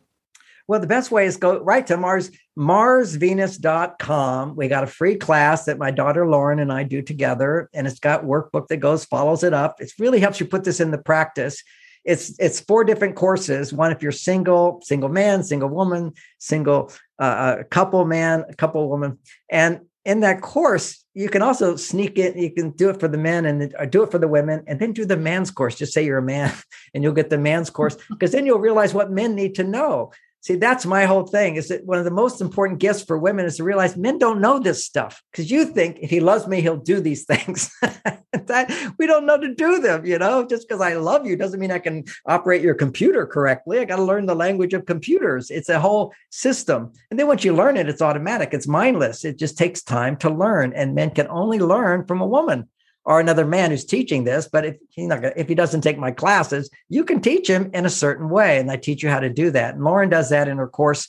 Well, 0.68 0.80
the 0.80 0.86
best 0.86 1.10
way 1.10 1.26
is 1.26 1.36
go 1.38 1.60
right 1.60 1.86
to 1.86 1.96
Mars, 1.96 2.30
marsvenus.com. 2.58 4.54
We 4.54 4.68
got 4.68 4.84
a 4.84 4.86
free 4.86 5.16
class 5.16 5.64
that 5.64 5.78
my 5.78 5.90
daughter 5.90 6.28
Lauren 6.28 6.58
and 6.58 6.70
I 6.70 6.82
do 6.82 7.00
together, 7.00 7.70
and 7.72 7.86
it's 7.86 7.98
got 7.98 8.24
workbook 8.24 8.68
that 8.68 8.76
goes, 8.76 9.04
follows 9.06 9.42
it 9.42 9.54
up. 9.54 9.80
It 9.80 9.90
really 9.98 10.20
helps 10.20 10.40
you 10.40 10.46
put 10.46 10.64
this 10.64 10.80
into 10.80 10.98
practice. 10.98 11.62
It's 12.08 12.34
it's 12.38 12.60
four 12.60 12.84
different 12.84 13.16
courses. 13.16 13.72
One 13.72 13.92
if 13.92 14.02
you're 14.02 14.12
single, 14.12 14.80
single 14.82 15.10
man, 15.10 15.44
single 15.44 15.68
woman, 15.68 16.14
single 16.38 16.90
uh, 17.20 17.22
uh 17.22 17.62
couple 17.64 18.04
man, 18.06 18.44
couple 18.56 18.88
woman, 18.88 19.18
and 19.50 19.80
in 20.06 20.20
that 20.20 20.40
course, 20.40 21.04
you 21.12 21.28
can 21.28 21.42
also 21.42 21.76
sneak 21.76 22.18
it. 22.18 22.34
You 22.34 22.50
can 22.50 22.70
do 22.70 22.88
it 22.88 22.98
for 22.98 23.08
the 23.08 23.18
men 23.18 23.44
and 23.44 23.74
do 23.90 24.02
it 24.02 24.10
for 24.10 24.18
the 24.18 24.26
women, 24.26 24.64
and 24.66 24.80
then 24.80 24.92
do 24.92 25.04
the 25.04 25.18
man's 25.18 25.50
course. 25.50 25.74
Just 25.74 25.92
say 25.92 26.02
you're 26.02 26.16
a 26.16 26.22
man, 26.22 26.50
and 26.94 27.04
you'll 27.04 27.12
get 27.12 27.28
the 27.28 27.36
man's 27.36 27.68
course 27.68 27.98
because 28.08 28.32
then 28.32 28.46
you'll 28.46 28.58
realize 28.58 28.94
what 28.94 29.10
men 29.10 29.34
need 29.34 29.54
to 29.56 29.64
know. 29.64 30.10
See, 30.40 30.54
that's 30.54 30.86
my 30.86 31.04
whole 31.04 31.26
thing 31.26 31.56
is 31.56 31.68
that 31.68 31.84
one 31.84 31.98
of 31.98 32.04
the 32.04 32.10
most 32.10 32.40
important 32.40 32.78
gifts 32.78 33.02
for 33.02 33.18
women 33.18 33.44
is 33.44 33.56
to 33.56 33.64
realize 33.64 33.96
men 33.96 34.18
don't 34.18 34.40
know 34.40 34.58
this 34.58 34.84
stuff 34.84 35.20
because 35.32 35.50
you 35.50 35.64
think 35.64 35.98
if 36.00 36.10
he 36.10 36.20
loves 36.20 36.46
me, 36.46 36.60
he'll 36.60 36.76
do 36.76 37.00
these 37.00 37.24
things. 37.26 37.70
that 37.82 38.94
we 38.98 39.06
don't 39.06 39.26
know 39.26 39.38
to 39.38 39.54
do 39.54 39.80
them, 39.80 40.06
you 40.06 40.18
know, 40.18 40.46
just 40.46 40.68
because 40.68 40.80
I 40.80 40.94
love 40.94 41.26
you 41.26 41.36
doesn't 41.36 41.60
mean 41.60 41.72
I 41.72 41.78
can 41.78 42.04
operate 42.26 42.62
your 42.62 42.74
computer 42.74 43.26
correctly. 43.26 43.78
I 43.80 43.84
got 43.84 43.96
to 43.96 44.02
learn 44.02 44.26
the 44.26 44.34
language 44.34 44.74
of 44.74 44.86
computers. 44.86 45.50
It's 45.50 45.68
a 45.68 45.80
whole 45.80 46.12
system. 46.30 46.92
And 47.10 47.18
then 47.18 47.26
once 47.26 47.44
you 47.44 47.54
learn 47.54 47.76
it, 47.76 47.88
it's 47.88 48.02
automatic, 48.02 48.50
it's 48.52 48.66
mindless. 48.66 49.24
It 49.24 49.38
just 49.38 49.58
takes 49.58 49.82
time 49.82 50.16
to 50.18 50.30
learn. 50.30 50.72
And 50.72 50.94
men 50.94 51.10
can 51.10 51.26
only 51.28 51.58
learn 51.58 52.06
from 52.06 52.20
a 52.20 52.26
woman 52.26 52.68
or 53.08 53.18
another 53.18 53.46
man 53.46 53.70
who's 53.70 53.86
teaching 53.86 54.24
this. 54.24 54.48
But 54.52 54.66
if 54.66 54.76
he 54.90 55.06
not 55.06 55.24
if 55.36 55.48
he 55.48 55.54
doesn't 55.54 55.80
take 55.80 55.98
my 55.98 56.12
classes, 56.12 56.70
you 56.90 57.04
can 57.04 57.20
teach 57.20 57.48
him 57.48 57.70
in 57.72 57.86
a 57.86 57.90
certain 57.90 58.28
way, 58.28 58.58
and 58.58 58.70
I 58.70 58.76
teach 58.76 59.02
you 59.02 59.08
how 59.08 59.20
to 59.20 59.30
do 59.30 59.50
that. 59.50 59.74
And 59.74 59.82
Lauren 59.82 60.10
does 60.10 60.28
that 60.28 60.46
in 60.46 60.58
her 60.58 60.68
course, 60.68 61.08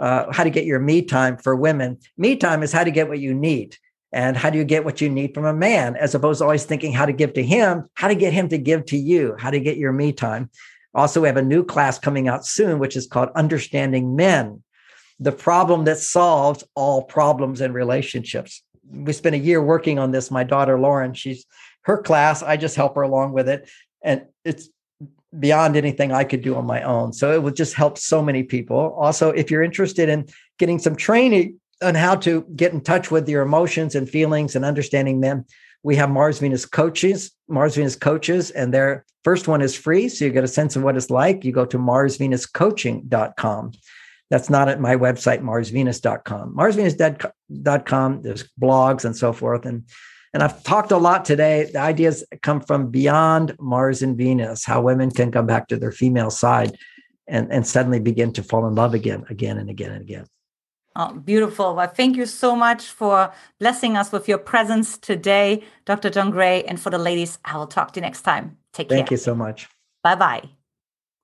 uh, 0.00 0.32
"How 0.32 0.42
to 0.42 0.50
Get 0.50 0.66
Your 0.66 0.80
Me 0.80 1.00
Time 1.00 1.38
for 1.38 1.54
Women." 1.54 1.98
Me 2.18 2.36
time 2.36 2.64
is 2.64 2.72
how 2.72 2.82
to 2.82 2.90
get 2.90 3.08
what 3.08 3.20
you 3.20 3.32
need. 3.32 3.76
And 4.12 4.36
how 4.36 4.50
do 4.50 4.58
you 4.58 4.64
get 4.64 4.84
what 4.84 5.00
you 5.00 5.10
need 5.10 5.34
from 5.34 5.44
a 5.44 5.52
man, 5.52 5.94
as 5.94 6.14
opposed 6.14 6.38
to 6.38 6.44
always 6.44 6.64
thinking 6.64 6.92
how 6.92 7.06
to 7.06 7.12
give 7.12 7.34
to 7.34 7.42
him, 7.42 7.88
how 7.94 8.08
to 8.08 8.14
get 8.14 8.32
him 8.32 8.48
to 8.48 8.58
give 8.58 8.86
to 8.86 8.96
you, 8.96 9.36
how 9.38 9.50
to 9.50 9.60
get 9.60 9.76
your 9.76 9.92
me 9.92 10.12
time. 10.12 10.50
Also, 10.94 11.20
we 11.20 11.28
have 11.28 11.36
a 11.36 11.42
new 11.42 11.62
class 11.62 11.98
coming 11.98 12.26
out 12.26 12.46
soon, 12.46 12.78
which 12.78 12.96
is 12.96 13.06
called 13.06 13.28
Understanding 13.36 14.16
Men, 14.16 14.62
the 15.20 15.30
problem 15.30 15.84
that 15.84 15.98
solves 15.98 16.64
all 16.74 17.02
problems 17.02 17.60
in 17.60 17.72
relationships 17.74 18.62
we 18.90 19.12
spent 19.12 19.34
a 19.34 19.38
year 19.38 19.62
working 19.62 19.98
on 19.98 20.10
this. 20.10 20.30
My 20.30 20.44
daughter 20.44 20.78
Lauren, 20.78 21.14
she's 21.14 21.46
her 21.82 21.98
class. 21.98 22.42
I 22.42 22.56
just 22.56 22.76
help 22.76 22.94
her 22.96 23.02
along 23.02 23.32
with 23.32 23.48
it, 23.48 23.68
and 24.02 24.26
it's 24.44 24.68
beyond 25.38 25.76
anything 25.76 26.10
I 26.12 26.24
could 26.24 26.42
do 26.42 26.56
on 26.56 26.66
my 26.66 26.82
own. 26.82 27.12
So 27.12 27.32
it 27.32 27.42
would 27.42 27.56
just 27.56 27.74
help 27.74 27.98
so 27.98 28.22
many 28.22 28.42
people. 28.42 28.94
Also, 28.98 29.30
if 29.30 29.50
you're 29.50 29.62
interested 29.62 30.08
in 30.08 30.26
getting 30.58 30.78
some 30.78 30.96
training 30.96 31.60
on 31.82 31.94
how 31.94 32.16
to 32.16 32.46
get 32.56 32.72
in 32.72 32.80
touch 32.80 33.10
with 33.10 33.28
your 33.28 33.42
emotions 33.42 33.94
and 33.94 34.08
feelings 34.08 34.56
and 34.56 34.64
understanding 34.64 35.20
them, 35.20 35.44
we 35.82 35.96
have 35.96 36.10
Mars 36.10 36.38
Venus 36.38 36.64
coaches, 36.66 37.30
Mars 37.48 37.76
Venus 37.76 37.94
coaches, 37.94 38.50
and 38.50 38.72
their 38.74 39.04
first 39.22 39.46
one 39.48 39.60
is 39.62 39.76
free. 39.76 40.08
So 40.08 40.24
you 40.24 40.30
get 40.32 40.44
a 40.44 40.48
sense 40.48 40.76
of 40.76 40.82
what 40.82 40.96
it's 40.96 41.10
like. 41.10 41.44
You 41.44 41.52
go 41.52 41.66
to 41.66 41.78
marsvenuscoaching.com. 41.78 43.72
That's 44.30 44.50
not 44.50 44.68
at 44.68 44.80
my 44.80 44.94
website, 44.94 45.42
marsvenus.com. 45.42 46.54
Marsvenus.com, 46.54 48.22
there's 48.22 48.48
blogs 48.60 49.04
and 49.04 49.16
so 49.16 49.32
forth. 49.32 49.64
And 49.64 49.84
and 50.34 50.42
I've 50.42 50.62
talked 50.62 50.92
a 50.92 50.98
lot 50.98 51.24
today. 51.24 51.70
The 51.72 51.80
ideas 51.80 52.24
come 52.42 52.60
from 52.60 52.90
beyond 52.90 53.56
Mars 53.58 54.02
and 54.02 54.16
Venus, 54.16 54.64
how 54.64 54.82
women 54.82 55.10
can 55.10 55.32
come 55.32 55.46
back 55.46 55.68
to 55.68 55.76
their 55.76 55.90
female 55.90 56.30
side 56.30 56.76
and, 57.26 57.50
and 57.52 57.66
suddenly 57.66 57.98
begin 58.00 58.32
to 58.34 58.42
fall 58.42 58.66
in 58.66 58.74
love 58.74 58.94
again, 58.94 59.24
again 59.30 59.58
and 59.58 59.70
again 59.70 59.92
and 59.92 60.02
again. 60.02 60.26
Oh, 60.96 61.14
beautiful. 61.14 61.76
Well, 61.76 61.86
thank 61.86 62.16
you 62.16 62.26
so 62.26 62.56
much 62.56 62.86
for 62.86 63.32
blessing 63.60 63.96
us 63.96 64.10
with 64.10 64.28
your 64.28 64.38
presence 64.38 64.98
today, 64.98 65.62
Dr. 65.84 66.10
John 66.10 66.30
Gray. 66.30 66.64
And 66.64 66.80
for 66.80 66.90
the 66.90 66.98
ladies, 66.98 67.38
I 67.44 67.56
will 67.56 67.68
talk 67.68 67.92
to 67.92 68.00
you 68.00 68.02
next 68.02 68.22
time. 68.22 68.58
Take 68.72 68.88
care. 68.88 68.98
Thank 68.98 69.10
you 69.10 69.16
so 69.16 69.34
much. 69.34 69.68
Bye 70.02 70.16
bye. 70.16 70.57